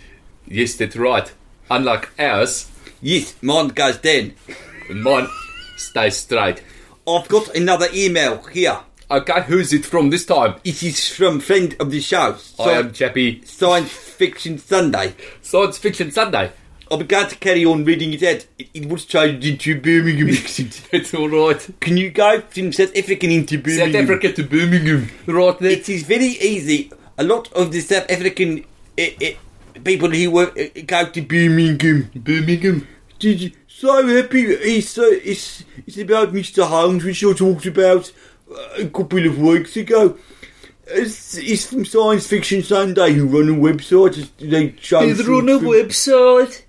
Yes, 0.48 0.76
that's 0.76 0.96
right. 0.98 1.32
Unlike 1.70 2.12
ours, 2.20 2.70
Yes, 3.02 3.36
mine 3.42 3.70
goes 3.70 3.98
down. 3.98 4.34
and 4.90 5.02
mine 5.02 5.28
stays 5.82 6.18
straight. 6.18 6.64
I've 7.08 7.28
got 7.28 7.56
another 7.56 7.88
email 7.94 8.44
here. 8.44 8.80
Okay, 9.10 9.42
who's 9.42 9.74
it 9.74 9.86
from 9.86 10.10
this 10.10 10.26
time? 10.26 10.56
It 10.64 10.82
is 10.84 11.10
from 11.10 11.42
friend 11.42 11.76
of 11.82 11.92
the 11.92 12.00
show, 12.00 12.38
I 12.58 12.72
am 12.72 12.94
Chappie. 12.94 13.42
Science 13.44 13.92
Fiction 13.92 14.58
Sunday. 14.58 15.14
Science 15.42 15.78
Fiction 15.78 16.12
Sunday. 16.12 16.52
I'm 16.92 17.06
going 17.06 17.28
to 17.28 17.36
carry 17.38 17.66
on 17.66 17.86
reading 17.86 18.14
it 18.14 18.24
out. 18.24 18.46
It, 18.60 18.70
it 18.74 18.86
was 18.90 19.06
changed 19.06 19.46
into 19.46 19.80
Birmingham 19.80 20.30
accent. 20.30 20.88
It's 20.92 21.14
alright. 21.14 21.70
Can 21.80 21.98
you 21.98 22.10
go 22.12 22.42
from 22.42 22.74
South 22.74 22.96
African 22.96 23.32
into 23.32 23.58
Birmingham? 23.58 23.94
South 23.94 24.02
Africa 24.04 24.34
to 24.34 24.44
Birmingham. 24.44 25.10
Right 25.26 25.60
there. 25.60 25.72
It 25.72 25.90
is 25.90 26.04
very 26.04 26.38
easy. 26.40 26.92
A 27.18 27.24
lot 27.24 27.52
of 27.54 27.72
the 27.72 27.82
South 27.82 28.10
African 28.10 28.66
eh, 28.98 29.12
eh, 29.22 29.34
people 29.84 30.10
who 30.10 30.32
work, 30.32 30.54
eh, 30.58 30.82
go 30.82 31.06
to 31.06 31.22
Birmingham. 31.22 32.10
Birmingham. 32.16 32.88
Did 33.20 33.42
you, 33.42 33.52
so 33.82 34.08
happy. 34.08 34.44
It's, 34.44 34.90
so 34.90 35.04
it's, 35.04 35.64
it's 35.88 35.98
about 35.98 36.34
Mr. 36.34 36.68
Holmes, 36.68 37.04
which 37.04 37.24
I 37.24 37.34
talked 37.34 37.66
about 37.66 38.12
uh, 38.52 38.84
a 38.84 38.86
couple 38.86 39.26
of 39.26 39.40
weeks 39.40 39.76
ago. 39.76 40.18
It's, 40.88 41.36
it's 41.38 41.66
from 41.66 41.86
Science 41.86 42.28
Fiction 42.28 42.62
Sunday, 42.64 43.14
who 43.14 43.26
run 43.26 43.50
a 43.50 43.58
website. 43.58 44.30
They 44.38 44.76
show 44.80 45.00
They 45.02 45.24
run 45.24 45.50
a 45.50 45.58
website. 45.60 46.64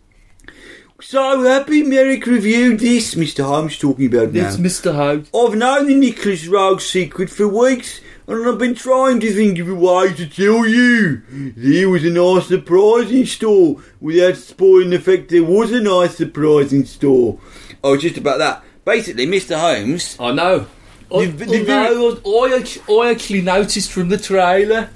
So 1.03 1.43
happy 1.43 1.83
Marek 1.83 2.27
reviewed 2.27 2.79
this. 2.81 3.15
Mr. 3.15 3.45
Holmes 3.45 3.77
talking 3.77 4.07
about 4.07 4.33
now. 4.33 4.47
It's 4.47 4.57
Mr. 4.57 4.95
Holmes. 4.95 5.29
I've 5.35 5.57
known 5.57 5.89
the 5.89 5.95
Nicholas 5.95 6.47
Rowe 6.47 6.79
secret 6.79 7.29
for 7.29 7.49
weeks, 7.49 8.01
and 8.33 8.49
I've 8.49 8.59
been 8.59 8.75
trying 8.75 9.21
to 9.21 9.33
think 9.33 9.59
of 9.59 9.68
a 9.68 9.75
way 9.75 10.12
to 10.14 10.27
tell 10.27 10.66
you. 10.66 11.23
There 11.57 11.88
was 11.88 12.05
a 12.05 12.11
nice 12.11 12.49
surprise 12.49 13.11
in 13.11 13.27
store, 13.27 13.83
without 14.01 14.37
spoiling 14.37 14.90
the 14.90 14.99
fact 14.99 15.29
there 15.29 15.45
was 15.45 15.73
a 15.73 15.81
nice 15.81 16.16
surprise 16.16 16.73
in 16.73 16.85
store. 16.87 17.38
Oh, 17.85 17.97
just 17.97 18.16
about 18.16 18.38
that. 18.38 18.64
Basically, 18.85 19.27
Mr. 19.27 19.59
Holmes. 19.59 20.16
I 20.18 20.33
know. 20.33 20.66
I, 21.14 21.27
The- 21.27 21.45
I 21.45 21.47
the 21.47 21.62
know. 21.64 22.21
I, 22.25 23.03
I 23.07 23.11
actually 23.11 23.42
noticed 23.42 23.90
from 23.92 24.09
the 24.09 24.18
trailer. 24.18 24.90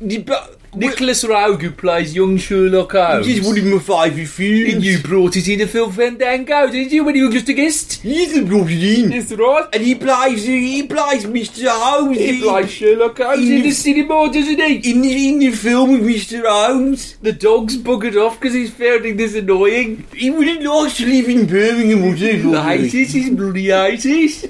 But, 0.00 0.57
Nicholas 0.78 1.24
Rowe, 1.24 1.56
who 1.56 1.70
plays 1.70 2.14
young 2.14 2.36
Sherlock 2.36 2.92
Holmes. 2.92 3.26
is 3.26 3.46
one 3.46 3.58
of 3.58 3.64
my 3.64 3.78
favourite 3.78 4.28
films. 4.28 4.74
and 4.74 4.84
you 4.84 4.98
brought 5.02 5.36
it 5.36 5.48
in 5.48 5.60
a 5.60 5.66
Film 5.66 5.92
Fandango, 5.92 6.70
didn't 6.70 6.92
you, 6.92 7.04
when 7.04 7.14
you 7.16 7.26
were 7.26 7.32
just 7.32 7.48
a 7.48 7.52
guest? 7.52 7.94
He's 8.02 8.34
the 8.34 8.44
brought 8.44 8.70
it 8.70 8.82
in. 9.00 9.10
That's 9.10 9.32
right. 9.32 9.66
And 9.72 9.82
he 9.82 9.94
plays, 9.94 10.44
he 10.44 10.82
plays 10.84 11.24
Mr. 11.26 11.66
Holmes. 11.68 12.18
He 12.18 12.40
plays 12.40 12.70
Sherlock 12.70 13.18
Holmes 13.18 13.48
in 13.50 13.62
the 13.62 13.70
cinema, 13.72 14.30
doesn't 14.32 14.58
he? 14.60 14.90
in 14.92 15.00
the, 15.02 15.28
in 15.28 15.38
the 15.40 15.50
film 15.50 15.90
with 15.92 16.02
Mr. 16.02 16.42
Holmes. 16.46 17.16
The 17.18 17.32
dog's 17.32 17.76
buggered 17.76 18.16
off 18.16 18.38
because 18.40 18.54
he's 18.54 18.70
finding 18.72 19.16
this 19.16 19.34
annoying. 19.34 20.06
He 20.14 20.30
wouldn't 20.30 20.62
like 20.62 20.94
to 20.94 21.06
live 21.06 21.28
in 21.28 21.46
Birmingham, 21.46 22.06
would 22.08 22.18
he? 22.18 22.36
The 22.38 22.62
hates 22.62 22.92
he's 22.92 23.30
bloody 23.30 23.66
hates 23.70 24.46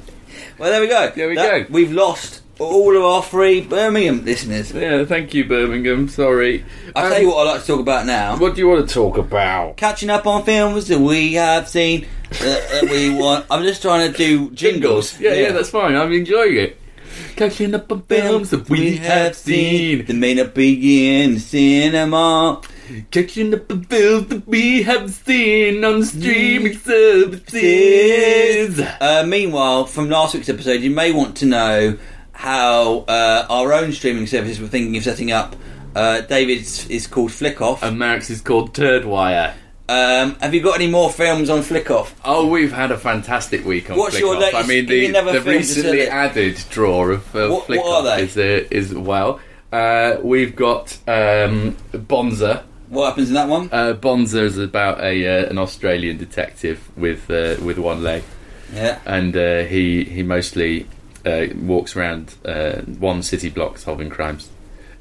Well, 0.59 0.71
there 0.71 0.81
we 0.81 0.89
go. 0.89 1.11
There 1.15 1.29
we 1.29 1.35
That- 1.37 1.69
go. 1.69 1.73
We've 1.73 1.93
lost 1.93 2.38
all 2.59 2.97
of 2.97 3.03
our 3.05 3.23
three 3.23 3.61
Birmingham 3.61 4.25
listeners. 4.25 4.73
Yeah, 4.73 5.05
thank 5.05 5.33
you, 5.35 5.45
Birmingham. 5.45 6.09
Sorry. 6.09 6.65
I'll 6.97 7.07
Um, 7.07 7.13
tell 7.13 7.21
you 7.23 7.29
what 7.29 7.47
I'd 7.47 7.53
like 7.53 7.61
to 7.63 7.67
talk 7.67 7.81
about 7.81 8.07
now. 8.07 8.37
What 8.37 8.55
do 8.55 8.61
you 8.61 8.69
want 8.69 8.89
to 8.89 8.93
talk 8.95 9.17
about? 9.19 9.77
Catching 9.77 10.11
up 10.11 10.27
on 10.27 10.45
films 10.45 10.89
that 10.89 10.99
we 10.99 11.35
have 11.35 11.69
seen 11.69 12.07
uh, 12.33 12.45
that 12.45 12.89
we 12.91 13.11
want. 13.15 13.47
I'm 13.51 13.63
just 13.63 13.81
trying 13.83 14.11
to 14.13 14.17
do 14.19 14.51
jingles. 14.51 15.19
Yeah, 15.21 15.35
yeah, 15.35 15.53
that's 15.53 15.71
fine. 15.71 15.95
I'm 15.97 16.13
enjoying 16.13 16.57
it. 16.57 16.77
Catching 17.37 17.75
up 17.75 17.91
on 17.93 18.03
films 18.03 18.51
that 18.51 18.69
we 18.69 18.97
have 18.97 19.35
seen. 19.37 20.05
that 20.05 20.15
may 20.15 20.35
not 20.35 20.55
be 20.55 21.21
in 21.23 21.35
the 21.35 21.41
cinema. 21.41 22.61
Catching 23.11 23.55
up 23.55 23.71
on 23.71 23.85
films 23.85 24.29
that 24.29 24.47
we 24.49 24.83
have 24.83 25.11
seen 25.11 25.85
on 25.85 26.03
streaming 26.05 26.77
services. 27.59 28.81
Uh, 29.01 29.25
meanwhile, 29.27 29.85
from 29.85 30.09
last 30.09 30.35
week's 30.35 30.49
episode, 30.49 30.81
you 30.81 30.91
may 30.91 31.13
want 31.13 31.37
to 31.39 31.47
know 31.47 31.99
how 32.39 33.01
uh, 33.09 33.45
our 33.51 33.73
own 33.73 33.91
streaming 33.93 34.29
services 34.29 34.61
we're 34.61 34.69
thinking 34.69 34.97
of 34.97 35.03
setting 35.03 35.33
up. 35.33 35.57
Uh, 35.97 36.21
David's 36.21 36.89
is 36.89 37.09
called 37.09 37.31
Flickoff. 37.31 37.83
And 37.83 37.99
Max 37.99 38.31
is 38.31 38.41
called 38.41 38.73
Turdwire. 38.75 39.55
Um, 39.89 40.37
have 40.37 40.55
you 40.55 40.63
got 40.63 40.77
any 40.77 40.87
more 40.89 41.11
films 41.11 41.51
on 41.51 41.63
Flickoff? 41.63 42.13
Oh, 42.25 42.47
we've 42.47 42.71
had 42.71 42.93
a 42.93 42.97
fantastic 42.97 43.65
week 43.65 43.91
on 43.91 43.99
What's 43.99 44.21
your 44.21 44.37
latest- 44.39 44.55
I 44.55 44.69
mean, 44.69 44.87
give 44.87 44.89
me 44.91 45.01
the, 45.01 45.07
another 45.07 45.33
the 45.33 45.41
film 45.41 45.57
recently 45.57 46.07
added 46.07 46.63
draw 46.71 47.07
of 47.09 47.35
uh, 47.35 47.49
What- 47.49 47.51
what 47.51 47.67
Flickoff 47.67 47.93
are 47.93 48.03
they? 48.19 48.23
is 48.23 48.37
uh, 48.39 48.69
is 48.71 48.95
well. 48.95 49.41
Uh, 49.73 50.19
we've 50.23 50.55
got 50.55 50.97
um, 51.09 51.77
Bonza. 51.93 52.65
What 52.89 53.07
happens 53.09 53.29
in 53.29 53.35
that 53.35 53.49
one? 53.49 53.69
Uh, 53.73 53.95
Bonza 53.95 54.45
is 54.45 54.59
about 54.59 55.01
a 55.03 55.27
uh, 55.27 55.51
an 55.51 55.59
Australian 55.59 56.19
detective 56.19 56.89
with 56.97 57.29
uh, 57.31 57.57
with 57.65 57.79
one 57.79 58.05
leg, 58.05 58.23
Yeah. 58.73 59.01
and 59.05 59.37
uh, 59.37 59.65
he 59.65 60.05
he 60.05 60.23
mostly 60.23 60.87
uh, 61.25 61.47
walks 61.57 61.97
around 61.97 62.35
uh, 62.45 62.81
one 62.83 63.23
city 63.23 63.49
block 63.49 63.79
solving 63.79 64.11
crimes. 64.11 64.51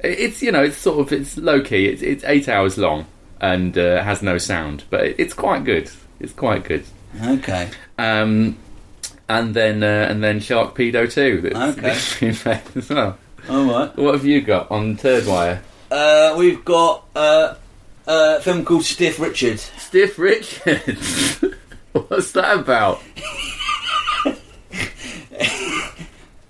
It's 0.00 0.42
you 0.42 0.52
know 0.52 0.62
it's 0.62 0.76
sort 0.76 1.00
of 1.00 1.12
it's 1.12 1.36
low 1.36 1.60
key. 1.60 1.86
It's, 1.86 2.02
it's 2.02 2.24
eight 2.24 2.48
hours 2.48 2.78
long 2.78 3.06
and 3.40 3.76
uh, 3.76 4.02
has 4.02 4.22
no 4.22 4.38
sound, 4.38 4.84
but 4.90 5.04
it's 5.18 5.34
quite 5.34 5.64
good. 5.64 5.90
It's 6.20 6.32
quite 6.32 6.64
good. 6.64 6.84
Okay. 7.22 7.70
Um, 7.98 8.56
and 9.28 9.54
then 9.54 9.82
uh, 9.82 10.06
and 10.08 10.22
then 10.22 10.40
Shark 10.40 10.74
Pedo 10.74 11.10
too. 11.10 11.50
Okay. 11.54 12.60
as 12.74 12.88
well. 12.88 13.18
All 13.48 13.64
right. 13.64 13.96
What 13.96 14.14
have 14.14 14.24
you 14.24 14.40
got 14.40 14.70
on 14.70 14.96
Turdwire? 14.96 15.60
Uh, 15.90 16.34
we've 16.36 16.64
got 16.64 17.04
uh, 17.14 17.54
a 18.06 18.40
film 18.40 18.64
called 18.64 18.84
Stiff 18.84 19.18
Richard. 19.18 19.58
Stiff 19.58 20.18
Richards. 20.18 21.44
What's 21.92 22.32
that 22.32 22.58
about? 22.58 23.00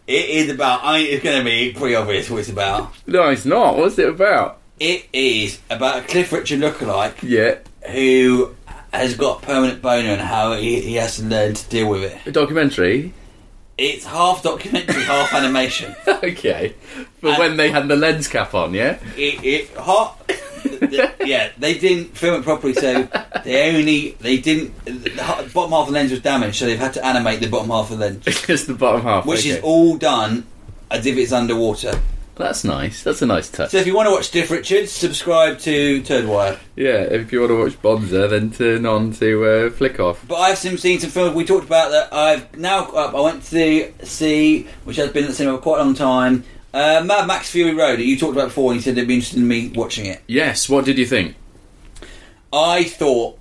It 0.08 0.30
is 0.30 0.50
about. 0.50 0.80
I 0.82 0.98
mean, 0.98 1.12
it's 1.12 1.22
going 1.22 1.38
to 1.38 1.44
be 1.44 1.72
pretty 1.74 1.94
obvious 1.94 2.28
what 2.30 2.38
it's 2.40 2.48
about. 2.48 2.92
No, 3.06 3.28
it's 3.28 3.44
not. 3.44 3.76
What's 3.76 3.98
it 3.98 4.08
about? 4.08 4.58
It 4.80 5.06
is 5.12 5.58
about 5.70 5.98
a 5.98 6.02
Cliff 6.08 6.32
Richard 6.32 6.60
lookalike 6.60 7.16
Yeah, 7.22 7.58
who 7.92 8.54
has 8.92 9.14
got 9.16 9.42
permanent 9.42 9.82
boner 9.82 10.08
and 10.10 10.20
how 10.20 10.54
he, 10.54 10.80
he 10.80 10.94
has 10.94 11.16
to 11.18 11.24
learn 11.24 11.52
to 11.54 11.68
deal 11.68 11.88
with 11.90 12.04
it. 12.04 12.16
a 12.26 12.32
documentary. 12.32 13.12
It's 13.78 14.04
half 14.04 14.42
documentary, 14.42 15.04
half 15.04 15.32
animation. 15.32 15.94
okay, 16.08 16.74
but 17.20 17.38
when 17.38 17.56
they 17.56 17.70
had 17.70 17.86
the 17.86 17.94
lens 17.94 18.26
cap 18.26 18.52
on, 18.52 18.74
yeah. 18.74 18.98
It, 19.16 19.44
it 19.44 19.76
hot. 19.76 20.20
yeah, 21.24 21.50
they 21.58 21.78
didn't 21.78 22.16
film 22.16 22.40
it 22.40 22.44
properly, 22.44 22.74
so 22.74 23.08
they 23.44 23.76
only 23.76 24.10
they 24.20 24.38
didn't. 24.38 24.84
The 24.84 25.12
h- 25.12 25.54
bottom 25.54 25.70
half 25.70 25.82
of 25.82 25.86
the 25.86 25.92
lens 25.92 26.10
was 26.10 26.20
damaged, 26.20 26.56
so 26.56 26.66
they've 26.66 26.78
had 26.78 26.94
to 26.94 27.06
animate 27.06 27.40
the 27.40 27.46
bottom 27.48 27.70
half 27.70 27.92
of 27.92 27.98
the 27.98 28.06
lens, 28.06 28.24
Just 28.46 28.66
the 28.66 28.74
bottom 28.74 29.02
half, 29.02 29.24
which 29.24 29.40
okay. 29.40 29.50
is 29.50 29.60
all 29.62 29.96
done 29.96 30.44
as 30.90 31.06
if 31.06 31.16
it's 31.16 31.32
underwater. 31.32 32.00
That's 32.38 32.62
nice. 32.64 33.02
That's 33.02 33.20
a 33.20 33.26
nice 33.26 33.50
touch. 33.50 33.70
So 33.72 33.78
if 33.78 33.86
you 33.86 33.96
want 33.96 34.06
to 34.06 34.12
watch 34.12 34.26
Stiff 34.26 34.50
Richards, 34.50 34.92
subscribe 34.92 35.58
to 35.60 36.00
Turdwire. 36.02 36.58
Yeah, 36.76 37.00
if 37.00 37.32
you 37.32 37.40
want 37.40 37.50
to 37.50 37.58
watch 37.64 37.82
Bonza, 37.82 38.28
then 38.28 38.52
turn 38.52 38.86
on 38.86 39.12
to 39.14 39.44
uh, 39.44 39.70
Flick 39.70 39.98
Off. 39.98 40.24
But 40.26 40.36
I've 40.36 40.56
seen, 40.56 40.78
seen 40.78 41.00
some 41.00 41.10
films 41.10 41.34
we 41.34 41.44
talked 41.44 41.66
about 41.66 41.90
that 41.90 42.12
I've 42.12 42.56
now 42.56 42.84
up. 42.86 43.14
I 43.14 43.20
went 43.20 43.42
to 43.44 43.92
see, 44.04 44.68
which 44.84 44.96
has 44.96 45.10
been 45.10 45.24
at 45.24 45.30
the 45.30 45.34
cinema 45.34 45.58
for 45.58 45.62
quite 45.62 45.80
a 45.80 45.84
long 45.84 45.94
time. 45.94 46.44
Uh, 46.72 47.02
Mad 47.04 47.26
Max 47.26 47.50
Fury 47.50 47.74
Road 47.74 47.98
that 47.98 48.04
you 48.04 48.16
talked 48.16 48.34
about 48.36 48.48
before, 48.48 48.70
and 48.70 48.76
you 48.76 48.82
said 48.82 48.96
it'd 48.96 49.08
be 49.08 49.14
interesting 49.14 49.42
in 49.42 49.48
me 49.48 49.68
watching 49.74 50.06
it. 50.06 50.22
Yes. 50.28 50.68
What 50.68 50.84
did 50.84 50.96
you 50.98 51.06
think? 51.06 51.34
I 52.52 52.84
thought, 52.84 53.38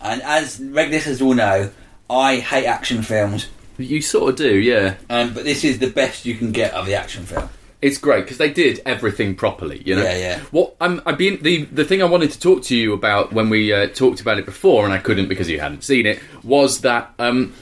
and 0.00 0.22
as 0.22 0.60
regular 0.60 0.96
listeners 0.98 1.22
will 1.22 1.34
know, 1.34 1.70
I 2.08 2.36
hate 2.36 2.66
action 2.66 3.02
films, 3.02 3.48
You 3.78 4.00
sort 4.00 4.30
of 4.30 4.36
do, 4.36 4.56
yeah. 4.56 4.94
um, 5.10 5.34
but 5.34 5.44
this 5.44 5.62
is 5.64 5.78
the 5.78 5.90
best 5.90 6.24
you 6.24 6.34
can 6.36 6.52
get 6.52 6.72
of 6.72 6.86
the 6.86 6.94
action 6.94 7.24
film. 7.26 7.48
It's 7.82 7.98
great 7.98 8.24
because 8.24 8.38
they 8.38 8.50
did 8.50 8.80
everything 8.86 9.34
properly. 9.34 9.82
You 9.84 9.96
know. 9.96 10.02
Yeah, 10.02 10.16
yeah. 10.16 10.40
What 10.50 10.76
I'm, 10.80 11.02
I've 11.04 11.18
been 11.18 11.42
the 11.42 11.64
the 11.64 11.84
thing 11.84 12.02
I 12.02 12.06
wanted 12.06 12.30
to 12.32 12.40
talk 12.40 12.62
to 12.64 12.76
you 12.76 12.92
about 12.92 13.32
when 13.32 13.50
we 13.50 13.72
uh, 13.72 13.88
talked 13.88 14.20
about 14.20 14.38
it 14.38 14.46
before, 14.46 14.84
and 14.84 14.92
I 14.94 14.98
couldn't 14.98 15.28
because 15.28 15.48
you 15.50 15.60
hadn't 15.60 15.84
seen 15.84 16.06
it, 16.06 16.20
was 16.42 16.80
that 16.80 17.12
um, 17.18 17.52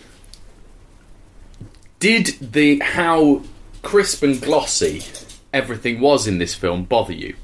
did 1.98 2.26
the 2.40 2.78
how 2.80 3.42
crisp 3.82 4.22
and 4.22 4.40
glossy 4.40 5.02
everything 5.52 6.00
was 6.00 6.26
in 6.26 6.38
this 6.38 6.54
film 6.54 6.84
bother 6.84 7.12
you? 7.12 7.34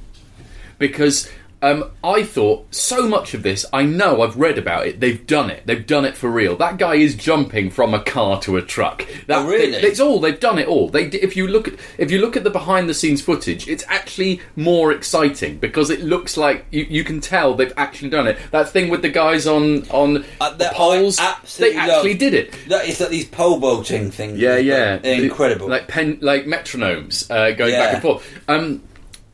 Because 0.78 1.30
um, 1.62 1.90
I 2.02 2.22
thought 2.22 2.74
so 2.74 3.06
much 3.08 3.34
of 3.34 3.42
this. 3.42 3.66
I 3.72 3.84
know 3.84 4.22
I've 4.22 4.36
read 4.36 4.56
about 4.58 4.86
it. 4.86 5.00
They've 5.00 5.26
done 5.26 5.50
it. 5.50 5.66
They've 5.66 5.86
done 5.86 6.04
it 6.04 6.16
for 6.16 6.30
real. 6.30 6.56
That 6.56 6.78
guy 6.78 6.94
is 6.94 7.14
jumping 7.14 7.70
from 7.70 7.92
a 7.94 8.00
car 8.02 8.40
to 8.42 8.56
a 8.56 8.62
truck. 8.62 9.06
That, 9.26 9.40
Oh, 9.44 9.46
really? 9.48 9.76
It's 9.76 10.00
all 10.00 10.20
they've 10.20 10.38
done 10.40 10.58
it 10.58 10.68
all. 10.68 10.88
They 10.88 11.04
if 11.06 11.36
you 11.36 11.46
look 11.46 11.68
at 11.68 11.74
if 11.98 12.10
you 12.10 12.20
look 12.20 12.36
at 12.36 12.44
the 12.44 12.50
behind 12.50 12.88
the 12.88 12.94
scenes 12.94 13.20
footage, 13.22 13.68
it's 13.68 13.84
actually 13.88 14.40
more 14.56 14.92
exciting 14.92 15.58
because 15.58 15.90
it 15.90 16.00
looks 16.02 16.36
like 16.36 16.64
you, 16.70 16.86
you 16.88 17.04
can 17.04 17.20
tell 17.20 17.54
they've 17.54 17.72
actually 17.76 18.10
done 18.10 18.26
it. 18.26 18.38
That 18.52 18.70
thing 18.70 18.88
with 18.88 19.02
the 19.02 19.08
guys 19.10 19.46
on 19.46 19.88
on 19.90 20.24
Uh, 20.40 20.50
the 20.54 20.70
poles. 20.72 21.18
Absolutely 21.20 21.76
they 21.76 21.80
actually 21.82 22.10
love. 22.12 22.18
did 22.20 22.34
it. 22.34 22.54
That 22.68 22.86
is 22.86 23.00
like 23.00 23.10
these 23.10 23.26
pole 23.26 23.58
vaulting 23.58 24.10
things. 24.10 24.38
Yeah, 24.38 24.56
yeah, 24.56 24.96
incredible. 25.02 25.68
Like 25.68 25.88
pen, 25.88 26.18
like 26.22 26.46
metronomes 26.46 27.30
uh, 27.30 27.52
going 27.52 27.72
Yeah. 27.72 27.80
back 27.84 27.92
and 27.94 28.02
forth. 28.02 28.40
Um, 28.48 28.82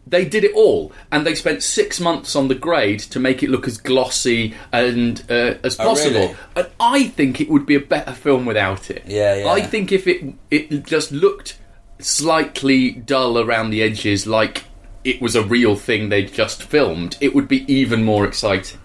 they 0.07 0.25
did 0.25 0.45
it 0.45 0.55
all, 0.55 0.93
and 1.11 1.27
they 1.27 1.35
spent 1.35 1.63
six 1.63 1.99
months 2.01 2.37
on 2.37 2.47
the 2.49 2.55
grade 2.55 3.01
to 3.01 3.19
make 3.19 3.43
it 3.43 3.51
look 3.51 3.67
as 3.67 3.77
glossy 3.77 4.55
and 4.73 5.25
uh, 5.29 5.55
as 5.65 5.79
Oh, 5.81 5.85
possible. 5.85 6.21
really? 6.21 6.37
And 6.55 6.69
I 6.79 7.09
think 7.09 7.41
it 7.41 7.49
would 7.49 7.67
be 7.67 7.75
a 7.75 7.81
better 7.81 8.13
film 8.13 8.47
without 8.47 8.91
it. 8.91 9.03
Yeah, 9.07 9.35
yeah. 9.37 9.49
I 9.49 9.61
think 9.63 9.91
if 9.91 10.07
it 10.07 10.35
it 10.51 10.85
just 10.87 11.11
looked 11.13 11.59
slightly 11.99 12.91
dull 12.93 13.39
around 13.39 13.71
the 13.71 13.83
edges, 13.83 14.27
like 14.27 14.65
it 15.03 15.21
was 15.21 15.35
a 15.35 15.43
real 15.43 15.77
thing 15.77 16.09
they'd 16.09 16.33
just 16.33 16.63
filmed, 16.63 17.17
it 17.21 17.35
would 17.35 17.49
be 17.49 17.71
even 17.73 18.05
more 18.05 18.25
exciting. 18.25 18.79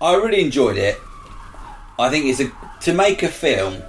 I 0.00 0.14
really 0.16 0.40
enjoyed 0.40 0.76
it. 0.76 0.98
I 1.98 2.10
think 2.10 2.26
it's 2.26 2.40
a 2.40 2.50
to 2.82 2.92
make 2.92 3.22
a 3.22 3.28
film 3.28 3.82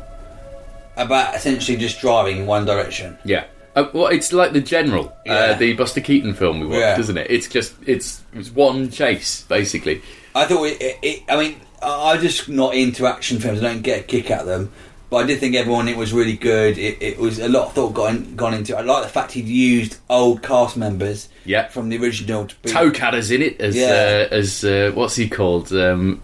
about 0.95 1.35
essentially 1.35 1.77
just 1.77 1.99
driving 1.99 2.37
in 2.37 2.45
one 2.45 2.65
direction. 2.65 3.17
Yeah. 3.25 3.45
Uh, 3.75 3.89
well, 3.93 4.07
it's 4.07 4.31
like 4.31 4.53
the 4.53 4.61
General, 4.61 5.13
Yeah. 5.25 5.33
uh, 5.33 5.53
the 5.57 5.73
Buster 5.73 5.99
Keaton 6.01 6.33
film 6.33 6.59
we 6.61 6.67
watched, 6.67 6.79
Yeah. 6.79 6.99
isn't 6.99 7.17
it? 7.17 7.27
It's 7.29 7.47
just 7.49 7.73
it's 7.85 8.21
it's 8.33 8.49
one 8.51 8.89
chase 8.89 9.43
basically. 9.49 10.01
I 10.33 10.45
thought 10.45 10.63
it, 10.65 10.81
it, 10.81 10.97
it 11.01 11.23
I 11.29 11.35
mean, 11.37 11.55
I- 11.81 12.13
I'm 12.13 12.21
just 12.21 12.47
not 12.49 12.73
into 12.75 13.05
action 13.05 13.39
films. 13.39 13.59
I 13.59 13.63
don't 13.73 13.81
get 13.81 13.99
a 14.01 14.03
kick 14.03 14.31
out 14.31 14.41
of 14.41 14.47
them. 14.47 14.71
But 15.09 15.17
I 15.17 15.23
did 15.27 15.39
think 15.39 15.55
everyone 15.55 15.87
it 15.87 15.97
was 15.97 16.13
really 16.13 16.35
good. 16.35 16.77
It, 16.79 16.97
it 16.99 17.19
was 17.19 17.37
a 17.39 17.47
lot 17.47 17.67
of 17.67 17.73
thought 17.73 17.93
gone 17.93 18.35
gone 18.35 18.53
into. 18.55 18.73
it. 18.73 18.77
I 18.77 18.81
like 18.81 19.03
the 19.03 19.09
fact 19.09 19.33
he'd 19.33 19.47
used 19.47 19.97
old 20.09 20.41
cast 20.41 20.77
members, 20.77 21.29
Yeah. 21.45 21.67
from 21.67 21.89
the 21.89 21.97
original. 21.99 22.47
To 22.47 22.55
be, 22.63 22.69
Toecutter's 22.71 23.29
in 23.29 23.41
it 23.43 23.61
as 23.61 23.75
Yeah. 23.75 24.27
uh, 24.31 24.33
as 24.35 24.63
uh, 24.63 24.91
what's 24.95 25.15
he 25.15 25.29
called? 25.29 25.71
Um, 25.73 26.21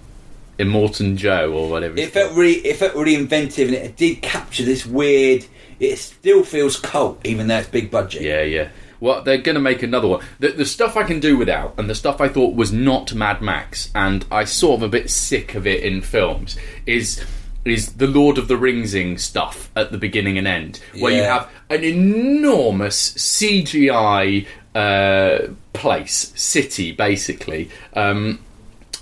Immortan 0.57 1.15
Joe 1.15 1.51
or 1.53 1.69
whatever. 1.69 1.95
he's 1.95 2.07
It 2.07 2.13
felt 2.13 2.33
really, 2.33 2.53
it 2.55 2.75
felt 2.77 2.95
really 2.95 3.15
inventive, 3.15 3.67
and 3.69 3.77
it 3.77 3.97
did 3.97 4.21
capture 4.21 4.63
this 4.63 4.85
weird. 4.85 5.45
It 5.81 5.97
still 5.97 6.43
feels 6.43 6.79
cult, 6.79 7.19
even 7.25 7.47
though 7.47 7.57
it's 7.57 7.67
big 7.67 7.89
budget. 7.89 8.21
Yeah, 8.21 8.43
yeah. 8.43 8.69
Well, 8.99 9.23
they're 9.23 9.39
going 9.39 9.55
to 9.55 9.61
make 9.61 9.81
another 9.81 10.07
one. 10.07 10.23
The, 10.39 10.49
the 10.49 10.65
stuff 10.65 10.95
I 10.95 11.03
can 11.03 11.19
do 11.19 11.35
without, 11.35 11.73
and 11.79 11.89
the 11.89 11.95
stuff 11.95 12.21
I 12.21 12.29
thought 12.29 12.55
was 12.55 12.71
not 12.71 13.15
Mad 13.15 13.41
Max, 13.41 13.91
and 13.95 14.23
I 14.31 14.43
sort 14.43 14.77
of 14.77 14.83
a 14.83 14.87
bit 14.87 15.09
sick 15.09 15.55
of 15.55 15.65
it 15.65 15.83
in 15.83 16.01
films, 16.03 16.55
is 16.85 17.25
is 17.65 17.93
the 17.93 18.07
Lord 18.07 18.37
of 18.37 18.47
the 18.47 18.57
Ringsing 18.57 19.19
stuff 19.19 19.69
at 19.75 19.91
the 19.91 19.97
beginning 19.97 20.37
and 20.37 20.47
end, 20.47 20.81
where 20.99 21.11
you 21.11 21.23
have 21.23 21.49
an 21.69 21.83
enormous 21.83 23.13
CGI 23.13 24.47
uh, 24.73 25.47
place, 25.73 26.31
city, 26.35 26.91
basically, 26.91 27.69
um, 27.93 28.39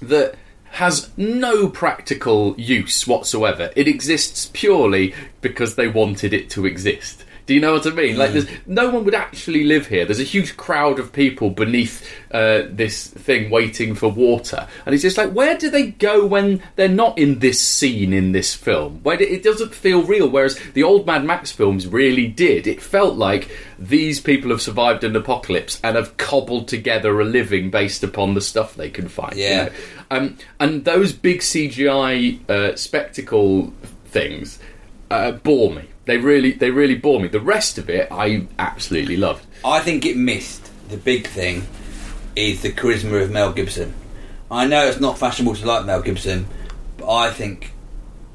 that 0.02 0.36
has 0.80 1.10
no 1.18 1.68
practical 1.68 2.56
use 2.58 3.06
whatsoever. 3.06 3.70
It 3.76 3.88
exists 3.88 4.50
purely 4.54 5.14
because 5.42 5.76
they 5.76 5.88
wanted 5.88 6.34
it 6.34 6.50
to 6.52 6.66
exist. 6.66 7.26
Do 7.46 7.56
you 7.56 7.62
know 7.62 7.74
what 7.74 7.88
I 7.88 7.90
mean? 7.90 8.16
Like, 8.16 8.32
there's 8.34 8.46
no 8.68 8.92
one 8.92 9.06
would 9.06 9.16
actually 9.16 9.64
live 9.64 9.88
here. 9.88 10.06
There's 10.06 10.20
a 10.20 10.24
huge 10.24 10.56
crowd 10.56 11.00
of 11.00 11.12
people 11.12 11.50
beneath 11.50 12.08
uh, 12.32 12.62
this 12.70 13.08
thing 13.08 13.50
waiting 13.50 13.96
for 13.96 14.08
water, 14.08 14.68
and 14.86 14.94
it's 14.94 15.02
just 15.02 15.18
like, 15.18 15.32
where 15.32 15.58
do 15.58 15.72
they 15.72 15.88
go 15.88 16.28
when 16.28 16.62
they're 16.76 16.88
not 16.88 17.18
in 17.18 17.40
this 17.40 17.60
scene 17.60 18.14
in 18.14 18.34
this 18.34 18.54
film? 18.54 19.00
Where 19.02 19.18
do- 19.18 19.24
it 19.24 19.42
doesn't 19.42 19.74
feel 19.74 20.04
real. 20.04 20.30
Whereas 20.30 20.60
the 20.76 20.84
old 20.84 21.08
Mad 21.08 21.26
Max 21.26 21.52
films 21.52 21.88
really 21.88 22.28
did. 22.28 22.68
It 22.68 22.84
felt 22.84 23.16
like 23.16 23.50
these 23.80 24.22
people 24.22 24.52
have 24.52 24.62
survived 24.62 25.04
an 25.04 25.16
apocalypse 25.16 25.80
and 25.84 25.96
have 25.96 26.18
cobbled 26.18 26.68
together 26.68 27.20
a 27.20 27.26
living 27.26 27.72
based 27.72 28.04
upon 28.04 28.36
the 28.36 28.42
stuff 28.42 28.76
they 28.76 28.92
can 28.92 29.08
find. 29.08 29.36
you 29.36 29.46
Yeah. 29.46 29.64
know? 29.66 29.72
Um, 30.12 30.38
and 30.60 30.86
those 30.86 31.14
big 31.14 31.40
CGI 31.40 32.50
uh, 32.50 32.76
spectacle 32.76 33.74
things 34.06 34.60
uh, 35.12 35.32
bore 35.32 35.72
me. 35.72 35.90
They 36.06 36.18
really, 36.18 36.54
they 36.54 36.72
really 36.72 36.96
bore 36.96 37.20
me. 37.20 37.28
The 37.28 37.40
rest 37.40 37.78
of 37.78 37.90
it, 37.90 38.08
I 38.12 38.48
absolutely 38.58 39.18
loved. 39.18 39.46
I 39.64 39.80
think 39.80 40.06
it 40.06 40.18
missed 40.18 40.72
the 40.90 40.98
big 40.98 41.28
thing 41.28 41.68
is 42.36 42.62
the 42.62 42.72
charisma 42.72 43.22
of 43.22 43.32
Mel 43.32 43.54
Gibson. 43.54 43.94
I 44.50 44.66
know 44.66 44.88
it's 44.88 45.00
not 45.00 45.20
fashionable 45.20 45.56
to 45.56 45.66
like 45.66 45.86
Mel 45.86 46.02
Gibson, 46.02 46.48
but 46.98 47.14
I 47.14 47.32
think 47.32 47.74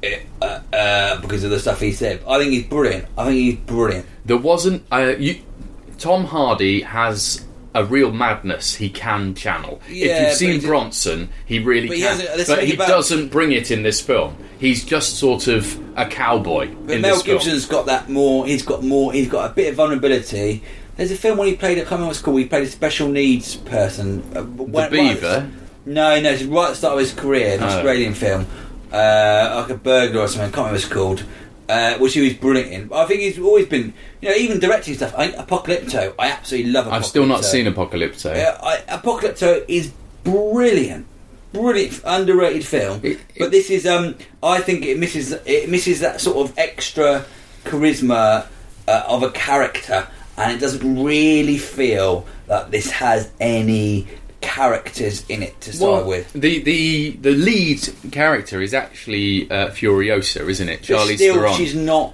it, 0.01 0.25
uh, 0.41 0.61
uh, 0.71 1.19
because 1.21 1.43
of 1.43 1.49
the 1.49 1.59
stuff 1.59 1.81
he 1.81 1.91
said, 1.91 2.23
I 2.27 2.37
think 2.39 2.51
he's 2.51 2.65
brilliant. 2.65 3.05
I 3.17 3.25
think 3.25 3.35
he's 3.35 3.55
brilliant. 3.55 4.05
There 4.23 4.37
wasn't. 4.37 4.85
Uh, 4.91 5.15
you, 5.17 5.41
Tom 5.97 6.25
Hardy 6.25 6.81
has 6.81 7.45
a 7.75 7.83
real 7.85 8.11
madness 8.11 8.73
he 8.75 8.89
can 8.89 9.35
channel. 9.35 9.79
Yeah, 9.87 10.05
if 10.07 10.21
you've 10.29 10.37
seen 10.37 10.61
Bronson, 10.67 11.29
he 11.45 11.59
really 11.59 11.87
But 11.89 11.97
he 11.97 12.03
can. 12.03 12.19
hasn't- 12.19 12.47
but 12.47 12.63
he 12.63 12.73
about- 12.73 12.87
doesn't 12.87 13.27
bring 13.27 13.51
it 13.51 13.69
in 13.69 13.83
this 13.83 14.01
film. 14.01 14.35
He's 14.57 14.83
just 14.83 15.17
sort 15.19 15.47
of 15.47 15.77
a 15.95 16.05
cowboy 16.05 16.69
But 16.85 16.95
in 16.95 17.01
Mel 17.01 17.15
this 17.15 17.23
film. 17.23 17.37
Gibson's 17.37 17.65
got 17.65 17.85
that 17.87 18.09
more. 18.09 18.47
He's 18.47 18.63
got 18.63 18.81
more. 18.83 19.13
He's 19.13 19.27
got 19.27 19.51
a 19.51 19.53
bit 19.53 19.67
of 19.69 19.75
vulnerability. 19.75 20.63
There's 20.97 21.11
a 21.11 21.15
film 21.15 21.37
when 21.37 21.47
he 21.49 21.55
played. 21.55 21.73
I 21.77 21.81
can't 21.81 21.91
remember 21.91 22.05
what 22.07 22.11
it's 22.15 22.21
called. 22.21 22.39
He 22.39 22.45
played 22.45 22.63
a 22.63 22.67
special 22.71 23.09
needs 23.09 23.55
person. 23.57 24.23
Uh, 24.33 24.41
when- 24.43 24.89
Beaver? 24.89 25.27
Right, 25.27 25.45
no, 25.85 26.19
no. 26.21 26.29
It's 26.31 26.43
right 26.43 26.63
at 26.65 26.69
the 26.69 26.75
start 26.77 26.93
of 26.93 26.99
his 27.01 27.11
career. 27.11 27.55
An 27.57 27.63
Oh. 27.63 27.67
Australian 27.67 28.13
film, 28.13 28.47
uh, 28.93 29.55
like 29.61 29.69
a 29.71 29.75
burglar 29.77 30.21
or 30.21 30.27
something. 30.29 30.43
I 30.43 30.45
can't 30.45 30.55
remember 30.57 30.71
what 30.71 30.75
it's 30.81 30.85
called. 30.85 31.23
Uh, 31.67 31.97
which 31.97 32.13
he 32.13 32.21
was 32.21 32.33
brilliant 32.33 32.71
in. 32.71 32.93
I 32.93 33.05
think 33.05 33.21
he's 33.21 33.39
always 33.39 33.65
been, 33.65 33.91
you 34.21 34.29
know, 34.29 34.35
even 34.35 34.59
directing 34.59 34.93
stuff. 34.93 35.15
I 35.17 35.29
Apocalypto. 35.31 36.13
I 36.19 36.29
absolutely 36.29 36.71
love. 36.71 36.85
Apocalypto. 36.85 36.91
I've 36.93 37.05
still 37.07 37.25
not 37.25 37.43
seen 37.43 37.65
Apocalypto. 37.65 38.35
Yeah, 38.35 38.59
I, 38.61 38.77
Apocalypto 38.97 39.65
is 39.67 39.91
brilliant, 40.23 41.07
brilliant, 41.53 42.01
underrated 42.05 42.65
film. 42.67 42.99
It- 43.03 43.19
but 43.39 43.49
this 43.49 43.71
is, 43.71 43.87
um, 43.87 44.15
I 44.43 44.59
think 44.61 44.85
it 44.85 44.99
misses 44.99 45.31
it 45.45 45.67
misses 45.69 46.01
that 46.01 46.21
sort 46.21 46.37
of 46.49 46.55
extra 46.57 47.25
charisma 47.63 48.45
uh, 48.87 49.03
of 49.07 49.23
a 49.23 49.31
character, 49.31 50.07
and 50.37 50.51
it 50.51 50.59
doesn't 50.59 51.03
really 51.03 51.57
feel 51.57 52.27
that 52.47 52.69
this 52.69 52.91
has 52.91 53.31
any 53.39 54.07
characters 54.55 55.25
in 55.29 55.43
it 55.43 55.59
to 55.61 55.73
start 55.73 56.01
Well, 56.01 56.07
with. 56.07 56.31
the, 56.33 56.59
the 56.63 57.11
the 57.21 57.31
lead 57.31 57.81
character 58.11 58.61
is 58.61 58.73
actually 58.73 59.49
uh, 59.51 59.69
Furiosa, 59.69 60.47
isn't 60.47 60.69
it? 60.69 60.81
Charlie 60.83 61.17
still, 61.17 61.35
Theron. 61.35 61.53
she's 61.55 61.75
not. 61.75 62.13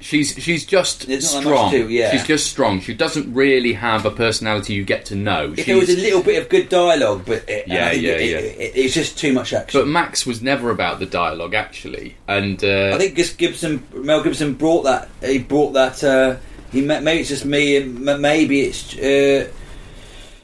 She's 0.00 0.32
she's 0.38 0.64
just 0.64 1.08
There's 1.08 1.34
not 1.34 1.42
that 1.42 1.50
much 1.50 1.58
strong. 1.58 1.70
to, 1.72 1.88
yeah. 1.88 2.12
She's 2.12 2.24
just 2.24 2.46
strong. 2.46 2.80
She 2.80 2.94
doesn't 2.94 3.34
really 3.34 3.72
have 3.72 4.06
a 4.06 4.12
personality 4.12 4.74
you 4.74 4.84
get 4.84 5.04
to 5.06 5.16
know. 5.16 5.52
If 5.56 5.66
there 5.66 5.76
was 5.76 5.88
a 5.90 5.96
little 5.96 6.22
bit 6.22 6.40
of 6.40 6.48
good 6.48 6.68
dialogue, 6.68 7.24
but 7.26 7.48
it, 7.48 7.66
Yeah, 7.66 7.90
yeah, 7.90 8.12
it, 8.12 8.30
yeah. 8.30 8.36
It, 8.38 8.60
it, 8.60 8.76
it's 8.76 8.94
just 8.94 9.18
too 9.18 9.32
much 9.32 9.52
action. 9.52 9.80
but 9.80 9.88
Max 9.88 10.24
was 10.24 10.40
never 10.40 10.70
about 10.70 11.00
the 11.00 11.06
dialogue 11.06 11.52
actually, 11.54 12.14
and 12.28 12.62
uh, 12.62 12.92
I 12.94 12.98
think 12.98 13.38
Gibson, 13.38 13.82
Mel 13.92 14.22
Gibson 14.22 14.54
brought 14.54 14.82
that. 14.84 15.08
He 15.20 15.38
brought 15.38 15.72
that. 15.72 16.04
Uh, 16.04 16.36
he 16.70 16.80
maybe 16.82 17.18
it's 17.20 17.28
just 17.30 17.44
me, 17.44 17.76
and 17.76 17.98
maybe 18.22 18.60
it's. 18.60 18.96
Uh, 18.96 19.50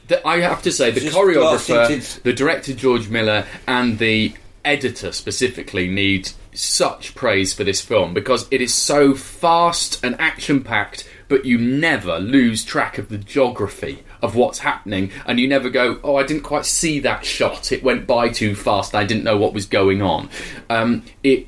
The, 0.07 0.25
I 0.27 0.39
have 0.41 0.61
to 0.63 0.71
say, 0.71 0.91
the 0.91 0.99
Just 0.99 1.15
choreographer, 1.15 2.21
the 2.21 2.33
director 2.33 2.73
George 2.73 3.09
Miller, 3.09 3.45
and 3.67 3.97
the 3.97 4.33
editor 4.63 5.11
specifically 5.11 5.87
need 5.87 6.31
such 6.53 7.15
praise 7.15 7.53
for 7.53 7.63
this 7.63 7.81
film 7.81 8.13
because 8.13 8.47
it 8.49 8.61
is 8.61 8.73
so 8.73 9.13
fast 9.13 10.03
and 10.03 10.19
action 10.19 10.63
packed, 10.63 11.07
but 11.27 11.45
you 11.45 11.57
never 11.57 12.19
lose 12.19 12.63
track 12.63 12.97
of 12.97 13.09
the 13.09 13.17
geography 13.17 14.03
of 14.21 14.35
what's 14.35 14.59
happening, 14.59 15.11
and 15.25 15.39
you 15.39 15.47
never 15.47 15.69
go, 15.69 15.99
"Oh, 16.03 16.15
I 16.15 16.23
didn't 16.23 16.43
quite 16.43 16.65
see 16.65 16.99
that 16.99 17.25
shot; 17.25 17.71
it 17.71 17.83
went 17.83 18.07
by 18.07 18.29
too 18.29 18.55
fast. 18.55 18.95
I 18.95 19.03
didn't 19.03 19.23
know 19.23 19.37
what 19.37 19.53
was 19.53 19.65
going 19.65 20.01
on." 20.01 20.29
Um, 20.69 21.03
it 21.23 21.47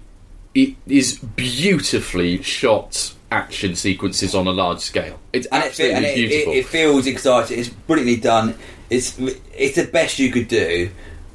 it 0.53 0.75
is 0.87 1.19
beautifully 1.19 2.41
shot 2.41 3.13
action 3.31 3.75
sequences 3.75 4.33
on 4.33 4.47
a 4.47 4.51
large 4.51 4.79
scale. 4.79 5.19
It's 5.33 5.47
and, 5.47 5.63
it, 5.63 5.67
absolutely 5.67 5.95
and 5.97 6.05
it, 6.05 6.09
it, 6.09 6.29
beautiful. 6.29 6.53
it 6.53 6.65
feels 6.65 7.07
exciting. 7.07 7.59
It's 7.59 7.69
brilliantly 7.69 8.17
done. 8.21 8.55
It's 8.89 9.17
it's 9.19 9.75
the 9.75 9.85
best 9.91 10.17
you 10.19 10.31
could 10.31 10.47
do 10.47 10.89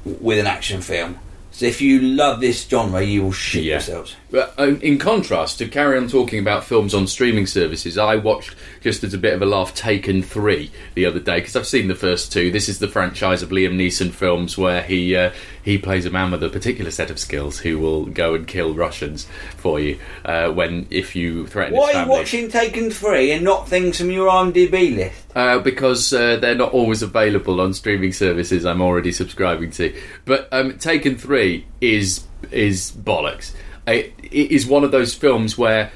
with 0.04 0.38
an 0.38 0.46
action 0.46 0.80
film. 0.80 1.18
So 1.54 1.66
if 1.66 1.82
you 1.82 2.00
love 2.00 2.40
this 2.40 2.66
genre, 2.66 3.02
you 3.02 3.24
will 3.24 3.32
shit 3.32 3.64
Yeah. 3.64 3.72
yourselves. 3.74 4.16
But 4.30 4.54
um, 4.56 4.80
in 4.80 4.96
contrast, 4.98 5.58
to 5.58 5.68
carry 5.68 5.98
on 5.98 6.08
talking 6.08 6.38
about 6.38 6.64
films 6.64 6.94
on 6.94 7.06
streaming 7.06 7.46
services, 7.46 7.98
I 7.98 8.16
watched 8.16 8.56
just 8.80 9.04
as 9.04 9.12
a 9.12 9.18
bit 9.18 9.34
of 9.34 9.42
a 9.42 9.46
laugh 9.46 9.74
Taken 9.74 10.22
3 10.22 10.70
the 10.94 11.04
other 11.04 11.20
day 11.20 11.40
because 11.40 11.54
I've 11.54 11.66
seen 11.66 11.88
the 11.88 11.94
first 11.94 12.32
two. 12.32 12.50
This 12.50 12.70
is 12.70 12.78
the 12.78 12.88
franchise 12.88 13.42
of 13.42 13.50
Liam 13.50 13.74
Neeson 13.76 14.12
films 14.12 14.56
where 14.56 14.82
he 14.82 15.14
uh, 15.14 15.30
he 15.62 15.78
plays 15.78 16.04
a 16.04 16.10
man 16.10 16.30
with 16.30 16.42
a 16.42 16.48
particular 16.48 16.90
set 16.90 17.10
of 17.10 17.18
skills 17.18 17.60
who 17.60 17.78
will 17.78 18.06
go 18.06 18.34
and 18.34 18.46
kill 18.46 18.74
Russians 18.74 19.26
for 19.56 19.78
you 19.78 19.98
uh, 20.24 20.50
when 20.50 20.86
if 20.90 21.14
you 21.14 21.46
threaten 21.46 21.76
Why 21.76 21.88
his 21.88 21.96
are 21.96 22.04
you 22.04 22.10
watching 22.10 22.48
Taken 22.48 22.90
Three 22.90 23.30
and 23.30 23.44
not 23.44 23.68
things 23.68 23.98
from 23.98 24.10
your 24.10 24.28
IMDb 24.28 24.96
list? 24.96 25.24
Uh, 25.34 25.60
because 25.60 26.12
uh, 26.12 26.36
they're 26.36 26.54
not 26.54 26.72
always 26.72 27.02
available 27.02 27.60
on 27.60 27.74
streaming 27.74 28.12
services 28.12 28.66
I'm 28.66 28.82
already 28.82 29.12
subscribing 29.12 29.70
to. 29.72 29.96
But 30.24 30.48
um, 30.52 30.78
Taken 30.78 31.16
Three 31.16 31.66
is 31.80 32.24
is 32.50 32.90
bollocks. 32.92 33.54
It, 33.86 34.12
it 34.22 34.50
is 34.50 34.66
one 34.66 34.84
of 34.84 34.90
those 34.90 35.14
films 35.14 35.56
where 35.56 35.92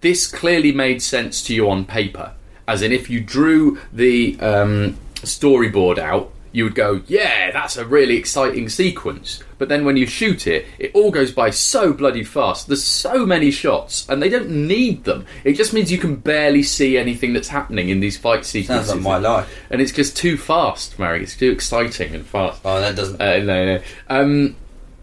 this 0.00 0.26
clearly 0.26 0.72
made 0.72 1.02
sense 1.02 1.42
to 1.44 1.54
you 1.54 1.68
on 1.70 1.84
paper, 1.84 2.32
as 2.66 2.82
in 2.82 2.92
if 2.92 3.08
you 3.08 3.20
drew 3.20 3.78
the 3.92 4.38
um, 4.40 4.98
storyboard 5.16 5.98
out, 5.98 6.32
you 6.56 6.64
would 6.64 6.74
go, 6.74 7.02
"Yeah, 7.06 7.50
that's 7.50 7.76
a 7.76 7.84
really 7.84 8.16
exciting 8.16 8.70
sequence." 8.70 9.40
But 9.58 9.68
then 9.68 9.84
when 9.84 9.98
you 9.98 10.06
shoot 10.06 10.46
it, 10.46 10.64
it 10.78 10.90
all 10.94 11.10
goes 11.10 11.30
by 11.30 11.50
so 11.50 11.92
bloody 11.92 12.24
fast. 12.24 12.66
There's 12.66 12.82
so 12.82 13.26
many 13.26 13.50
shots, 13.50 14.06
and 14.08 14.22
they 14.22 14.30
don't 14.30 14.48
need 14.48 15.04
them. 15.04 15.26
It 15.44 15.52
just 15.52 15.74
means 15.74 15.92
you 15.92 15.98
can 15.98 16.16
barely 16.16 16.62
see 16.62 16.96
anything 16.96 17.34
that's 17.34 17.48
happening 17.48 17.90
in 17.90 18.00
these 18.00 18.16
fight 18.16 18.46
sequences. 18.46 18.88
Sounds 18.88 19.04
like 19.04 19.22
my 19.22 19.28
life. 19.28 19.54
And 19.68 19.82
it's 19.82 19.92
just 19.92 20.16
too 20.16 20.38
fast, 20.38 20.98
Mary. 20.98 21.22
It's 21.22 21.36
too 21.36 21.50
exciting 21.50 22.14
and 22.14 22.24
fast. 22.24 22.62
Oh, 22.64 22.80
that 22.80 22.96
doesn't. 22.96 23.20
Uh, 23.20 23.36
no, 23.40 23.66
no. 23.66 23.82
Um, 24.08 24.56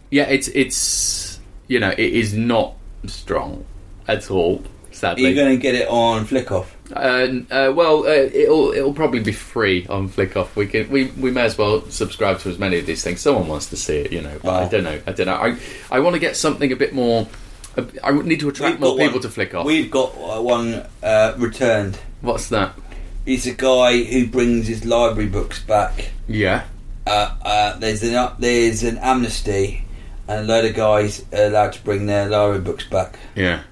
yeah, 0.10 0.24
it's 0.24 0.48
it's 0.48 1.39
you 1.68 1.80
know 1.80 1.92
it 1.92 2.00
is 2.00 2.34
not 2.34 2.74
strong 3.06 3.63
at 4.08 4.32
all. 4.32 4.63
Are 5.04 5.20
you 5.20 5.34
going 5.36 5.50
to 5.56 5.58
get 5.62 5.76
it 5.76 5.88
on 5.88 6.26
Flick 6.26 6.52
Off? 6.52 6.76
uh, 6.96 7.28
uh, 7.50 7.72
well, 7.76 8.04
uh, 8.06 8.10
it'll 8.12 8.72
it'll 8.72 8.94
probably 8.94 9.20
be 9.22 9.32
free 9.32 9.86
on 9.88 10.10
Flickoff. 10.10 10.56
We 10.56 10.68
can 10.68 10.90
we, 10.90 11.06
we 11.18 11.32
may 11.32 11.44
as 11.44 11.58
well 11.58 11.82
subscribe 11.90 12.40
to 12.40 12.50
as 12.50 12.60
many 12.60 12.78
of 12.80 12.86
these 12.86 13.04
things. 13.04 13.22
Someone 13.22 13.48
wants 13.48 13.68
to 13.70 13.78
see 13.78 13.98
it, 13.98 14.12
you 14.12 14.22
know. 14.22 14.38
But 14.44 14.54
I 14.54 14.66
Oh. 14.66 14.70
don't 14.70 14.84
know. 14.84 15.02
I 15.08 15.12
don't 15.12 15.28
know. 15.28 15.36
I 15.36 15.58
I 15.92 16.00
want 16.00 16.14
to 16.16 16.20
get 16.20 16.36
something 16.38 16.72
a 16.72 16.76
bit 16.76 16.94
more. 16.94 17.28
I 18.04 18.12
would 18.12 18.28
need 18.28 18.40
to 18.42 18.50
attract 18.50 18.74
We've 18.74 18.82
more 18.82 18.98
people 18.98 19.14
one- 19.14 19.22
to 19.24 19.30
Flick 19.30 19.56
Off. 19.56 19.66
We've 19.66 19.90
got 19.90 20.14
uh, 20.16 20.42
one 20.42 20.84
uh, 21.02 21.34
returned. 21.38 21.98
What's 22.22 22.50
that? 22.50 22.74
He's 23.26 23.48
a 23.48 23.54
guy 23.54 24.04
who 24.04 24.28
brings 24.28 24.68
his 24.68 24.86
library 24.86 25.30
books 25.30 25.60
back. 25.64 26.12
Yeah. 26.28 26.66
Uh, 27.08 27.36
uh, 27.42 27.80
there's 27.80 28.04
an 28.04 28.14
up, 28.16 28.40
there's 28.40 28.84
an 28.84 28.98
amnesty, 29.00 29.86
and 30.28 30.42
a 30.42 30.44
load 30.44 30.66
of 30.66 30.76
guys 30.76 31.26
are 31.34 31.46
allowed 31.46 31.74
to 31.74 31.82
bring 31.84 32.06
their 32.06 32.28
library 32.30 32.62
books 32.62 32.84
back. 32.86 33.18
Yeah. 33.36 33.64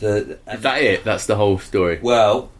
So, 0.00 0.36
Is 0.50 0.60
that 0.62 0.82
it? 0.82 1.04
That's 1.04 1.26
the 1.26 1.36
whole 1.36 1.58
story. 1.58 1.98
well, 2.02 2.50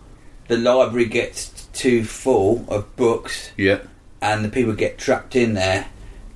the 0.48 0.56
library 0.58 1.06
gets 1.06 1.48
too 1.72 2.04
full 2.04 2.64
of 2.68 2.94
books, 2.96 3.50
Yeah. 3.56 3.78
and 4.20 4.44
the 4.44 4.48
people 4.48 4.72
get 4.74 4.98
trapped 4.98 5.34
in 5.36 5.54
there, 5.54 5.86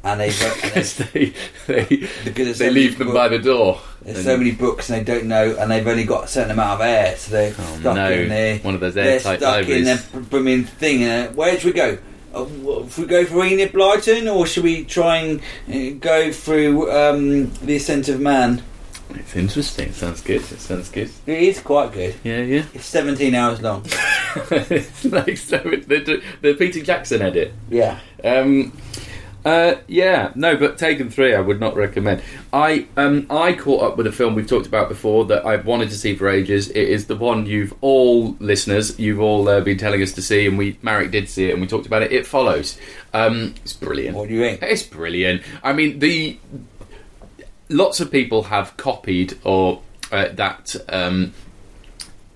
and 0.02 0.20
they 0.20 0.30
they- 0.30 0.80
they 1.12 1.32
they, 1.66 2.08
Because 2.24 2.58
they 2.58 2.68
so 2.68 2.72
leave 2.72 2.96
them 2.98 3.12
by 3.12 3.28
the 3.28 3.38
door. 3.38 3.80
There's 4.02 4.18
And- 4.18 4.24
so 4.26 4.36
many 4.36 4.52
books 4.52 4.88
and 4.90 4.98
they 5.06 5.12
don't 5.12 5.26
know, 5.26 5.56
and 5.58 5.70
they've 5.70 5.86
only 5.86 6.04
got 6.04 6.24
a 6.24 6.28
certain 6.28 6.52
amount 6.52 6.80
of 6.80 6.86
air, 6.86 7.16
so 7.16 7.32
they're 7.32 7.54
Oh, 7.58 7.76
stuck 7.80 7.96
no. 7.96 8.10
in 8.10 8.28
there. 8.28 8.58
One 8.58 8.74
of 8.74 8.80
those 8.80 8.94
They're 8.94 9.04
airtight 9.14 9.40
stuck 9.40 9.62
in 9.68 9.84
libraries. 9.84 10.08
their 10.10 10.20
blooming 10.22 10.64
thing. 10.64 11.02
And 11.02 11.34
where 11.36 11.58
should 11.58 11.66
we 11.66 11.72
go? 11.72 11.98
if 12.36 12.98
we 12.98 13.06
go 13.06 13.24
for 13.24 13.44
Enid 13.44 13.72
Blyton, 13.72 14.32
or 14.34 14.44
should 14.44 14.64
we 14.64 14.84
try 14.84 15.18
and 15.18 15.40
uh, 15.72 15.96
go 16.00 16.32
through 16.32 16.90
um, 16.90 17.52
the 17.64 17.76
Ascent 17.76 18.08
of 18.08 18.20
Man? 18.20 18.60
It's 19.10 19.36
interesting. 19.36 19.88
It 19.88 19.94
sounds 19.94 20.20
good. 20.22 20.40
It 20.40 20.60
sounds 20.60 20.88
good. 20.90 21.10
It 21.26 21.42
is 21.42 21.60
quite 21.60 21.92
good. 21.92 22.14
Yeah, 22.24 22.40
yeah. 22.40 22.64
It's 22.74 22.86
17 22.86 23.34
hours 23.34 23.60
long. 23.60 23.82
it's 24.50 25.04
like 25.04 25.36
so 25.36 25.58
the, 25.58 26.22
the 26.40 26.54
Peter 26.54 26.82
Jackson 26.82 27.22
edit. 27.22 27.52
Yeah. 27.70 27.98
Um, 28.22 28.72
uh, 29.44 29.74
yeah, 29.88 30.32
no, 30.34 30.56
but 30.56 30.78
Taken 30.78 31.10
Three, 31.10 31.34
I 31.34 31.40
would 31.40 31.60
not 31.60 31.76
recommend. 31.76 32.22
I 32.50 32.86
um, 32.96 33.26
I 33.28 33.52
caught 33.52 33.82
up 33.82 33.96
with 33.98 34.06
a 34.06 34.12
film 34.12 34.34
we've 34.34 34.46
talked 34.46 34.66
about 34.66 34.88
before 34.88 35.26
that 35.26 35.44
I've 35.44 35.66
wanted 35.66 35.90
to 35.90 35.98
see 35.98 36.16
for 36.16 36.28
ages. 36.28 36.70
It 36.70 36.88
is 36.88 37.06
the 37.08 37.16
one 37.16 37.44
you've 37.44 37.74
all 37.82 38.36
listeners, 38.40 38.98
you've 38.98 39.20
all 39.20 39.46
uh, 39.46 39.60
been 39.60 39.76
telling 39.76 40.02
us 40.02 40.12
to 40.12 40.22
see, 40.22 40.46
and 40.46 40.56
we 40.56 40.78
Marek 40.80 41.10
did 41.10 41.28
see 41.28 41.50
it, 41.50 41.52
and 41.52 41.60
we 41.60 41.66
talked 41.66 41.86
about 41.86 42.02
it. 42.02 42.10
It 42.10 42.26
follows. 42.26 42.78
Um, 43.12 43.54
it's 43.62 43.74
brilliant. 43.74 44.16
What 44.16 44.28
do 44.28 44.34
you 44.34 44.40
think? 44.40 44.62
It's 44.62 44.82
brilliant. 44.82 45.42
I 45.62 45.74
mean, 45.74 45.98
the 45.98 46.38
lots 47.68 48.00
of 48.00 48.10
people 48.10 48.44
have 48.44 48.76
copied 48.76 49.38
or 49.44 49.82
uh, 50.12 50.28
that 50.34 50.76
um, 50.88 51.32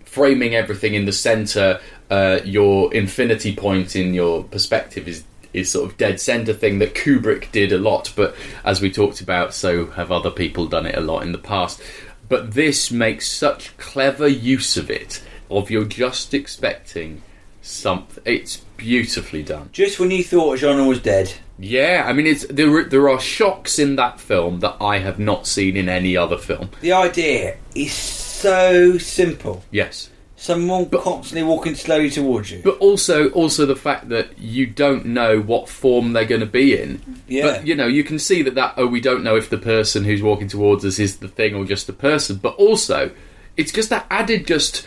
framing 0.04 0.54
everything 0.54 0.94
in 0.94 1.04
the 1.04 1.12
center. 1.12 1.80
Uh, 2.10 2.40
your 2.44 2.92
infinity 2.94 3.54
point 3.54 3.94
in 3.94 4.14
your 4.14 4.42
perspective 4.44 5.06
is 5.06 5.24
is 5.52 5.70
sort 5.70 5.90
of 5.90 5.96
dead 5.96 6.20
center 6.20 6.52
thing 6.52 6.78
that 6.78 6.94
Kubrick 6.94 7.50
did 7.52 7.72
a 7.72 7.78
lot, 7.78 8.12
but 8.14 8.34
as 8.64 8.80
we 8.80 8.90
talked 8.90 9.20
about, 9.20 9.54
so 9.54 9.86
have 9.86 10.12
other 10.12 10.30
people 10.30 10.66
done 10.66 10.84
it 10.86 10.94
a 10.96 11.00
lot 11.00 11.22
in 11.22 11.32
the 11.32 11.38
past. 11.38 11.80
But 12.28 12.52
this 12.52 12.90
makes 12.90 13.30
such 13.30 13.76
clever 13.78 14.28
use 14.28 14.76
of 14.76 14.90
it, 14.90 15.22
of 15.50 15.70
you're 15.70 15.84
just 15.86 16.34
expecting 16.34 17.22
something. 17.62 18.22
It's 18.26 18.62
beautifully 18.78 19.42
done. 19.42 19.68
Just 19.72 20.00
when 20.00 20.10
you 20.10 20.24
thought 20.24 20.56
genre 20.58 20.84
was 20.84 21.00
dead, 21.02 21.34
Yeah, 21.58 22.04
I 22.06 22.12
mean, 22.14 22.26
it's 22.26 22.46
there. 22.46 22.74
are- 22.74 22.84
There 22.84 23.08
are 23.10 23.20
shocks 23.20 23.78
in 23.78 23.96
that 23.96 24.18
film 24.20 24.60
that 24.60 24.76
I 24.80 24.98
have 25.00 25.18
not 25.18 25.46
seen 25.46 25.76
in 25.76 25.88
any 25.90 26.16
other 26.16 26.38
film. 26.38 26.70
the 26.80 26.92
idea 26.92 27.56
is 27.74 27.92
so 27.92 28.96
simple. 28.98 29.62
Yes, 29.70 30.08
Someone 30.40 30.88
constantly 30.88 31.42
walking 31.42 31.74
slowly 31.74 32.10
towards 32.10 32.52
you. 32.52 32.60
but 32.62 32.78
also 32.78 33.28
also 33.30 33.66
the 33.66 33.74
fact 33.74 34.08
that 34.10 34.38
you 34.38 34.66
don't 34.66 35.04
know 35.04 35.40
what 35.40 35.68
form 35.68 36.12
they're 36.12 36.24
going 36.24 36.40
to 36.40 36.46
be 36.46 36.80
in. 36.80 37.02
Yeah. 37.26 37.42
But 37.42 37.66
you 37.66 37.74
know, 37.74 37.88
you 37.88 38.04
can 38.04 38.20
see 38.20 38.42
that 38.42 38.54
that 38.54 38.74
oh, 38.76 38.86
we 38.86 39.00
don't 39.00 39.24
know 39.24 39.34
if 39.34 39.50
the 39.50 39.58
person 39.58 40.04
who's 40.04 40.22
walking 40.22 40.46
towards 40.46 40.84
us 40.84 41.00
is 41.00 41.16
the 41.16 41.26
thing 41.26 41.56
or 41.56 41.64
just 41.64 41.88
the 41.88 41.92
person. 41.92 42.36
But 42.36 42.54
also, 42.54 43.10
it's 43.56 43.72
just 43.72 43.90
that 43.90 44.06
added 44.10 44.46
just. 44.46 44.86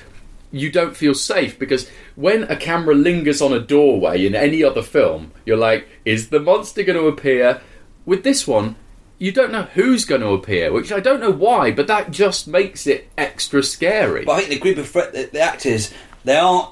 You 0.51 0.69
don't 0.71 0.97
feel 0.97 1.13
safe 1.13 1.57
because 1.57 1.89
when 2.15 2.43
a 2.43 2.55
camera 2.55 2.93
lingers 2.95 3.41
on 3.41 3.53
a 3.53 3.59
doorway 3.59 4.25
in 4.25 4.35
any 4.35 4.63
other 4.63 4.81
film, 4.81 5.31
you're 5.45 5.57
like, 5.57 5.87
is 6.03 6.29
the 6.29 6.39
monster 6.39 6.83
going 6.83 6.99
to 6.99 7.07
appear? 7.07 7.61
With 8.05 8.23
this 8.23 8.45
one, 8.47 8.75
you 9.17 9.31
don't 9.31 9.51
know 9.51 9.63
who's 9.73 10.03
going 10.03 10.21
to 10.21 10.29
appear, 10.29 10.73
which 10.73 10.91
I 10.91 10.99
don't 10.99 11.19
know 11.21 11.31
why, 11.31 11.71
but 11.71 11.87
that 11.87 12.11
just 12.11 12.47
makes 12.47 12.87
it 12.87 13.09
extra 13.17 13.63
scary. 13.63 14.25
But 14.25 14.33
I 14.33 14.37
think 14.39 14.49
the 14.49 14.59
group 14.59 14.77
of 14.77 14.87
fr- 14.87 15.11
the, 15.13 15.29
the 15.31 15.39
actors, 15.39 15.93
they 16.25 16.35
aren't 16.35 16.69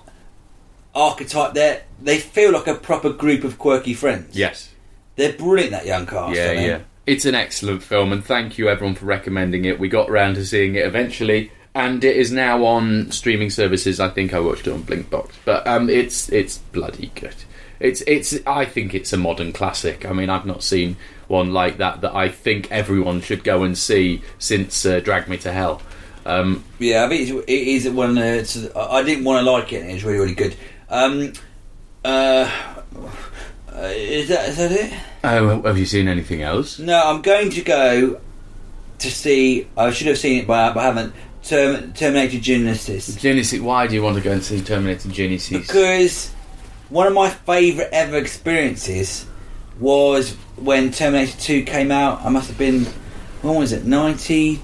archetype. 0.96 1.54
They 1.54 1.82
they 2.02 2.18
feel 2.18 2.52
like 2.52 2.68
a 2.68 2.76
proper 2.76 3.12
group 3.12 3.44
of 3.44 3.58
quirky 3.60 3.94
friends. 3.94 4.36
yes. 4.36 4.70
they're 5.15 5.34
brilliant. 5.34 5.72
That 5.72 5.86
young 5.86 6.06
cast. 6.06 6.36
Yeah, 6.36 6.52
yeah. 6.54 6.80
It's 7.06 7.26
an 7.26 7.36
excellent 7.36 7.82
film, 7.84 8.12
and 8.12 8.24
thank 8.24 8.58
you 8.58 8.70
everyone 8.70 8.96
for 8.96 9.06
recommending 9.06 9.65
it. 9.65 9.80
We 9.80 9.88
got 9.89 10.10
round 10.10 10.36
to 10.36 10.46
seeing 10.46 10.76
it 10.76 10.86
eventually, 10.86 11.52
and 11.80 12.04
it 12.04 12.18
is 12.18 12.32
now 12.32 12.65
on 12.65 13.12
streaming 13.12 13.50
services. 13.50 14.00
I 14.00 14.10
think 14.10 14.34
I 14.34 14.39
watched 14.39 14.68
it 14.68 14.74
on 14.74 14.84
Blinkbox, 14.84 15.32
but 15.46 15.65
um, 15.65 15.89
it's 15.89 16.30
it's 16.30 16.58
bloody 16.58 17.12
good. 17.15 17.36
It's 17.80 18.02
it's. 18.02 18.36
I 18.46 18.65
think 18.65 18.94
it's 18.94 19.13
a 19.13 19.18
modern 19.18 19.54
classic. 19.54 20.06
I 20.06 20.12
mean, 20.12 20.30
I've 20.30 20.46
not 20.46 20.62
seen 20.62 20.98
one 21.30 21.54
like 21.54 21.78
that 21.78 22.02
that 22.02 22.13
I 22.13 22.28
think 22.30 22.70
everyone 22.72 23.22
should 23.22 23.44
go 23.44 23.63
and 23.63 23.78
see 23.78 24.22
since 24.38 24.86
uh, 24.86 25.00
Drag 25.00 25.30
Me 25.30 25.38
to 25.38 25.52
Hell. 25.54 25.82
Um, 26.26 26.65
Yeah, 26.80 27.06
I 27.06 27.10
think 27.10 27.30
it's, 27.30 27.32
it 27.48 27.68
is 27.68 27.89
one. 27.89 28.18
Uh, 28.18 28.44
I 28.76 29.04
didn't 29.04 29.24
want 29.24 29.46
to 29.46 29.52
like 29.52 29.72
it, 29.72 29.86
it's 29.86 30.04
really, 30.04 30.20
really 30.20 30.36
good. 30.36 30.56
Um, 30.89 31.34
uh, 32.04 32.52
is 33.74 34.28
that 34.30 34.50
is 34.50 34.58
that 34.58 34.72
it? 34.72 34.94
oh, 35.24 35.62
have 35.62 35.78
you 35.78 35.86
seen 35.86 36.08
anything 36.08 36.42
else? 36.42 36.80
No, 36.80 37.02
I'm 37.02 37.22
going 37.22 37.50
to 37.52 37.62
go 37.62 38.20
to 39.00 39.12
see. 39.12 39.68
I 39.78 39.92
should 39.92 40.08
have 40.08 40.18
seen 40.18 40.42
it 40.42 40.48
by 40.48 40.74
but 40.74 40.80
I 40.82 40.84
haven't. 40.84 41.13
Term, 41.43 41.93
Terminator 41.93 42.38
Genisys 42.38 43.17
Genisys. 43.17 43.62
Why 43.62 43.88
do 43.88 43.95
you 43.95 44.04
want 44.04 44.17
to 44.17 44.21
go 44.23 44.32
and 44.32 44.43
see 44.43 44.62
Terminator 44.62 45.10
Genisys? 45.10 45.62
because 45.62 46.34
one 46.89 47.08
of 47.08 47.13
my 47.13 47.30
favourite 47.30 47.89
ever 47.91 48.17
experiences 48.17 49.25
was 49.80 50.34
when 50.58 50.91
Terminator 50.91 51.38
2 51.39 51.63
came 51.63 51.91
out. 51.91 52.21
I 52.25 52.30
must 52.30 52.47
have 52.49 52.58
been, 52.58 52.86
when 53.41 53.56
was 53.56 53.71
it, 53.71 53.86
92? 53.86 54.60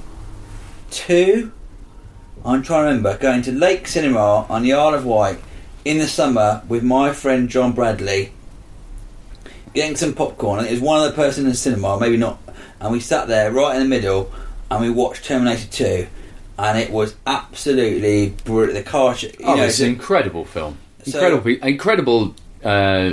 I'm 2.43 2.61
trying 2.61 2.83
to 2.83 2.88
remember. 2.88 3.17
Going 3.17 3.41
to 3.43 3.51
Lake 3.51 3.88
Cinema 3.88 4.45
on 4.49 4.63
the 4.63 4.73
Isle 4.73 4.95
of 4.95 5.05
Wight 5.05 5.39
in 5.85 5.99
the 5.99 6.07
summer 6.07 6.61
with 6.67 6.83
my 6.83 7.13
friend 7.13 7.47
John 7.49 7.71
Bradley, 7.71 8.33
getting 9.73 9.95
some 9.95 10.13
popcorn. 10.13 10.59
And 10.59 10.67
it 10.67 10.71
was 10.71 10.81
one 10.81 10.99
other 10.99 11.13
person 11.13 11.45
in 11.45 11.51
the 11.51 11.57
cinema, 11.57 11.99
maybe 11.99 12.17
not. 12.17 12.39
And 12.79 12.91
we 12.91 12.99
sat 12.99 13.27
there 13.27 13.51
right 13.51 13.75
in 13.75 13.81
the 13.83 13.88
middle 13.88 14.31
and 14.69 14.81
we 14.81 14.89
watched 14.89 15.25
Terminator 15.25 15.67
2. 15.67 16.07
And 16.57 16.77
it 16.79 16.89
was 16.91 17.15
absolutely 17.27 18.29
brilliant. 18.45 18.73
The 18.85 18.89
car, 18.89 19.15
sh- 19.15 19.23
you 19.23 19.31
Oh, 19.43 19.55
know, 19.55 19.63
it's 19.63 19.79
an 19.81 19.89
incredible 19.89 20.45
film. 20.45 20.77
So- 21.05 21.19
Incredible, 21.19 21.67
incredible 21.67 22.35
uh, 22.63 23.11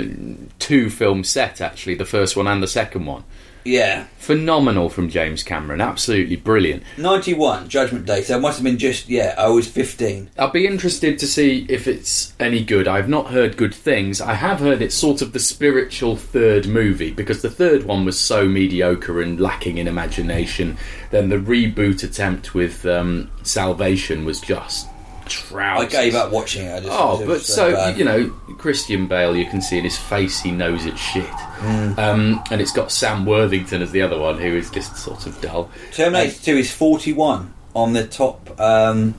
two 0.59 0.89
film 0.89 1.23
set 1.23 1.61
actually. 1.61 1.95
The 1.95 2.05
first 2.05 2.35
one 2.37 2.47
and 2.47 2.63
the 2.63 2.67
second 2.67 3.05
one. 3.05 3.23
Yeah. 3.65 4.05
Phenomenal 4.17 4.89
from 4.89 5.09
James 5.09 5.43
Cameron. 5.43 5.81
Absolutely 5.81 6.35
brilliant. 6.37 6.83
91, 6.97 7.67
Judgment 7.67 8.05
Day. 8.05 8.21
So 8.21 8.37
it 8.37 8.41
must 8.41 8.57
have 8.57 8.63
been 8.63 8.77
just, 8.77 9.09
yeah, 9.09 9.35
I 9.37 9.49
was 9.49 9.67
15. 9.67 10.29
I'll 10.37 10.51
be 10.51 10.65
interested 10.65 11.19
to 11.19 11.27
see 11.27 11.65
if 11.69 11.87
it's 11.87 12.33
any 12.39 12.63
good. 12.63 12.87
I've 12.87 13.09
not 13.09 13.31
heard 13.31 13.57
good 13.57 13.75
things. 13.75 14.21
I 14.21 14.33
have 14.33 14.59
heard 14.59 14.81
it's 14.81 14.95
sort 14.95 15.21
of 15.21 15.33
the 15.33 15.39
spiritual 15.39 16.15
third 16.15 16.67
movie 16.67 17.11
because 17.11 17.41
the 17.41 17.49
third 17.49 17.83
one 17.83 18.05
was 18.05 18.19
so 18.19 18.47
mediocre 18.47 19.21
and 19.21 19.39
lacking 19.39 19.77
in 19.77 19.87
imagination. 19.87 20.77
Then 21.11 21.29
the 21.29 21.37
reboot 21.37 22.03
attempt 22.03 22.53
with 22.53 22.85
um, 22.85 23.29
Salvation 23.43 24.25
was 24.25 24.39
just 24.39 24.87
trousers. 25.27 25.93
I 25.93 26.03
gave 26.03 26.15
up 26.15 26.31
watching 26.31 26.65
it. 26.65 26.73
I 26.75 26.79
just, 26.79 26.91
Oh, 26.91 27.23
but 27.25 27.41
so, 27.41 27.71
bad. 27.73 27.97
you 27.97 28.05
know, 28.05 28.29
Christian 28.57 29.07
Bale, 29.07 29.35
you 29.35 29.45
can 29.45 29.61
see 29.61 29.77
in 29.77 29.83
his 29.83 29.97
face 29.97 30.41
he 30.41 30.51
knows 30.51 30.85
it's 30.85 30.99
shit. 30.99 31.25
Mm. 31.59 31.97
Um, 31.97 32.43
and 32.51 32.61
it's 32.61 32.71
got 32.71 32.91
Sam 32.91 33.25
Worthington 33.25 33.81
as 33.81 33.91
the 33.91 34.01
other 34.01 34.19
one, 34.19 34.37
who 34.39 34.55
is 34.55 34.69
just 34.69 34.95
sort 34.97 35.25
of 35.25 35.39
dull. 35.41 35.69
Terminator 35.91 36.35
2 36.43 36.57
is 36.57 36.71
41 36.73 37.53
on 37.75 37.93
the 37.93 38.05
top 38.07 38.59
um, 38.59 39.15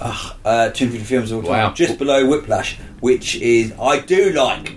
uh, 0.00 0.30
uh, 0.44 0.70
250 0.70 0.98
films 1.04 1.30
of 1.32 1.38
all 1.38 1.42
time. 1.50 1.68
Wow. 1.68 1.72
Just 1.74 1.98
below 1.98 2.26
Whiplash, 2.28 2.78
which 3.00 3.36
is, 3.36 3.72
I 3.80 4.00
do 4.00 4.32
like. 4.32 4.74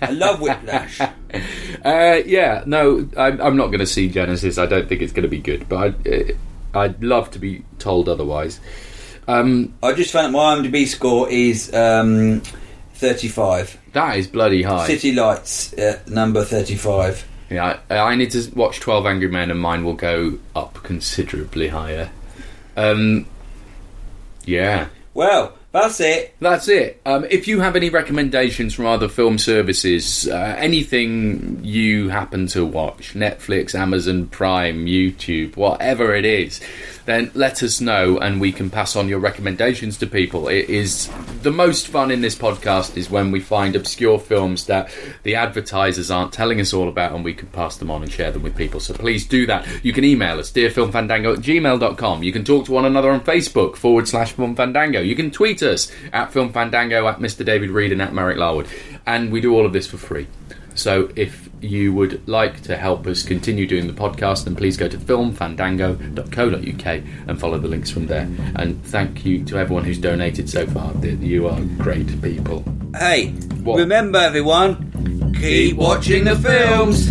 I 0.00 0.10
love 0.10 0.40
Whiplash. 0.40 1.00
Uh, 1.84 2.22
yeah, 2.24 2.62
no, 2.66 3.06
I'm, 3.16 3.38
I'm 3.40 3.56
not 3.56 3.66
going 3.66 3.78
to 3.80 3.86
see 3.86 4.08
Genisys. 4.08 4.60
I 4.60 4.64
don't 4.64 4.88
think 4.88 5.02
it's 5.02 5.12
going 5.12 5.22
to 5.24 5.28
be 5.28 5.38
good, 5.40 5.68
but 5.68 5.76
I'd, 5.76 6.08
uh, 6.08 6.32
I'd 6.78 7.04
love 7.04 7.30
to 7.32 7.38
be 7.38 7.64
told 7.78 8.08
otherwise. 8.08 8.58
Um, 9.28 9.74
I 9.82 9.92
just 9.92 10.10
found 10.12 10.32
my 10.32 10.56
IMDb 10.56 10.86
score 10.88 11.28
is 11.30 11.72
um, 11.74 12.40
35. 12.94 13.78
that 13.92 14.16
is 14.16 14.26
bloody 14.26 14.62
high. 14.62 14.86
City 14.86 15.12
Lights, 15.12 15.72
uh, 15.74 16.00
number 16.08 16.44
35. 16.44 17.26
Yeah, 17.50 17.78
I, 17.90 17.98
I 17.98 18.14
need 18.14 18.30
to 18.32 18.50
watch 18.54 18.80
Twelve 18.80 19.06
Angry 19.06 19.28
Men, 19.28 19.50
and 19.50 19.58
mine 19.60 19.84
will 19.84 19.94
go 19.94 20.38
up 20.56 20.74
considerably 20.82 21.68
higher. 21.68 22.10
Um, 22.76 23.26
yeah, 24.44 24.88
Well, 25.14 25.54
that's 25.72 26.00
it. 26.00 26.34
That's 26.40 26.68
it. 26.68 27.00
Um, 27.06 27.26
if 27.30 27.48
you 27.48 27.60
have 27.60 27.74
any 27.76 27.90
recommendations 27.90 28.72
from 28.74 28.86
other 28.86 29.08
film 29.08 29.38
services, 29.38 30.28
uh, 30.28 30.54
anything 30.58 31.60
you 31.62 32.08
happen 32.08 32.46
to 32.48 32.64
watch, 32.66 33.14
Netflix, 33.14 33.74
Amazon 33.74 34.26
Prime, 34.28 34.86
YouTube, 34.86 35.56
whatever 35.56 36.14
it 36.14 36.24
is, 36.24 36.60
then 37.08 37.30
let 37.34 37.62
us 37.62 37.80
know 37.80 38.18
and 38.18 38.38
we 38.38 38.52
can 38.52 38.68
pass 38.68 38.94
on 38.94 39.08
your 39.08 39.18
recommendations 39.18 39.96
to 39.96 40.06
people. 40.06 40.46
It 40.46 40.68
is 40.68 41.10
the 41.42 41.50
most 41.50 41.88
fun 41.88 42.10
in 42.10 42.20
this 42.20 42.34
podcast 42.34 42.98
is 42.98 43.08
when 43.08 43.30
we 43.30 43.40
find 43.40 43.74
obscure 43.74 44.18
films 44.18 44.66
that 44.66 44.94
the 45.22 45.34
advertisers 45.34 46.10
aren't 46.10 46.34
telling 46.34 46.60
us 46.60 46.74
all 46.74 46.86
about 46.86 47.12
and 47.12 47.24
we 47.24 47.32
can 47.32 47.48
pass 47.48 47.78
them 47.78 47.90
on 47.90 48.02
and 48.02 48.12
share 48.12 48.30
them 48.30 48.42
with 48.42 48.54
people. 48.54 48.78
So 48.78 48.92
please 48.92 49.26
do 49.26 49.46
that. 49.46 49.66
You 49.82 49.94
can 49.94 50.04
email 50.04 50.38
us, 50.38 50.52
dearfilmfandango 50.52 51.38
at 51.38 51.42
gmail.com. 51.42 52.22
You 52.22 52.32
can 52.32 52.44
talk 52.44 52.66
to 52.66 52.72
one 52.72 52.84
another 52.84 53.10
on 53.10 53.22
Facebook, 53.22 53.76
forward 53.76 54.06
slash 54.06 54.34
filmfandango. 54.34 55.04
You 55.06 55.16
can 55.16 55.30
tweet 55.30 55.62
us 55.62 55.90
at 56.12 56.30
filmfandango, 56.30 57.10
at 57.10 57.20
Mr. 57.20 57.42
David 57.42 57.70
Reed, 57.70 57.90
and 57.90 58.02
at 58.02 58.12
Marek 58.12 58.36
Larwood. 58.36 58.68
And 59.06 59.32
we 59.32 59.40
do 59.40 59.54
all 59.54 59.64
of 59.64 59.72
this 59.72 59.86
for 59.86 59.96
free. 59.96 60.26
So 60.78 61.10
if 61.16 61.50
you 61.60 61.92
would 61.92 62.26
like 62.28 62.62
to 62.62 62.76
help 62.76 63.04
us 63.08 63.24
continue 63.24 63.66
doing 63.66 63.88
the 63.88 63.92
podcast, 63.92 64.44
then 64.44 64.54
please 64.54 64.76
go 64.76 64.86
to 64.86 64.96
filmfandango.co.uk 64.96 67.02
and 67.26 67.40
follow 67.40 67.58
the 67.58 67.66
links 67.66 67.90
from 67.90 68.06
there. 68.06 68.28
And 68.54 68.80
thank 68.86 69.26
you 69.26 69.44
to 69.46 69.58
everyone 69.58 69.82
who's 69.84 69.98
donated 69.98 70.48
so 70.48 70.68
far. 70.68 70.94
You 71.04 71.48
are 71.48 71.60
great 71.78 72.22
people. 72.22 72.62
Hey, 72.96 73.30
What? 73.64 73.78
remember 73.78 74.20
everyone, 74.20 75.32
keep 75.34 75.76
watching 75.76 76.22
the 76.24 76.36
films. 76.36 77.10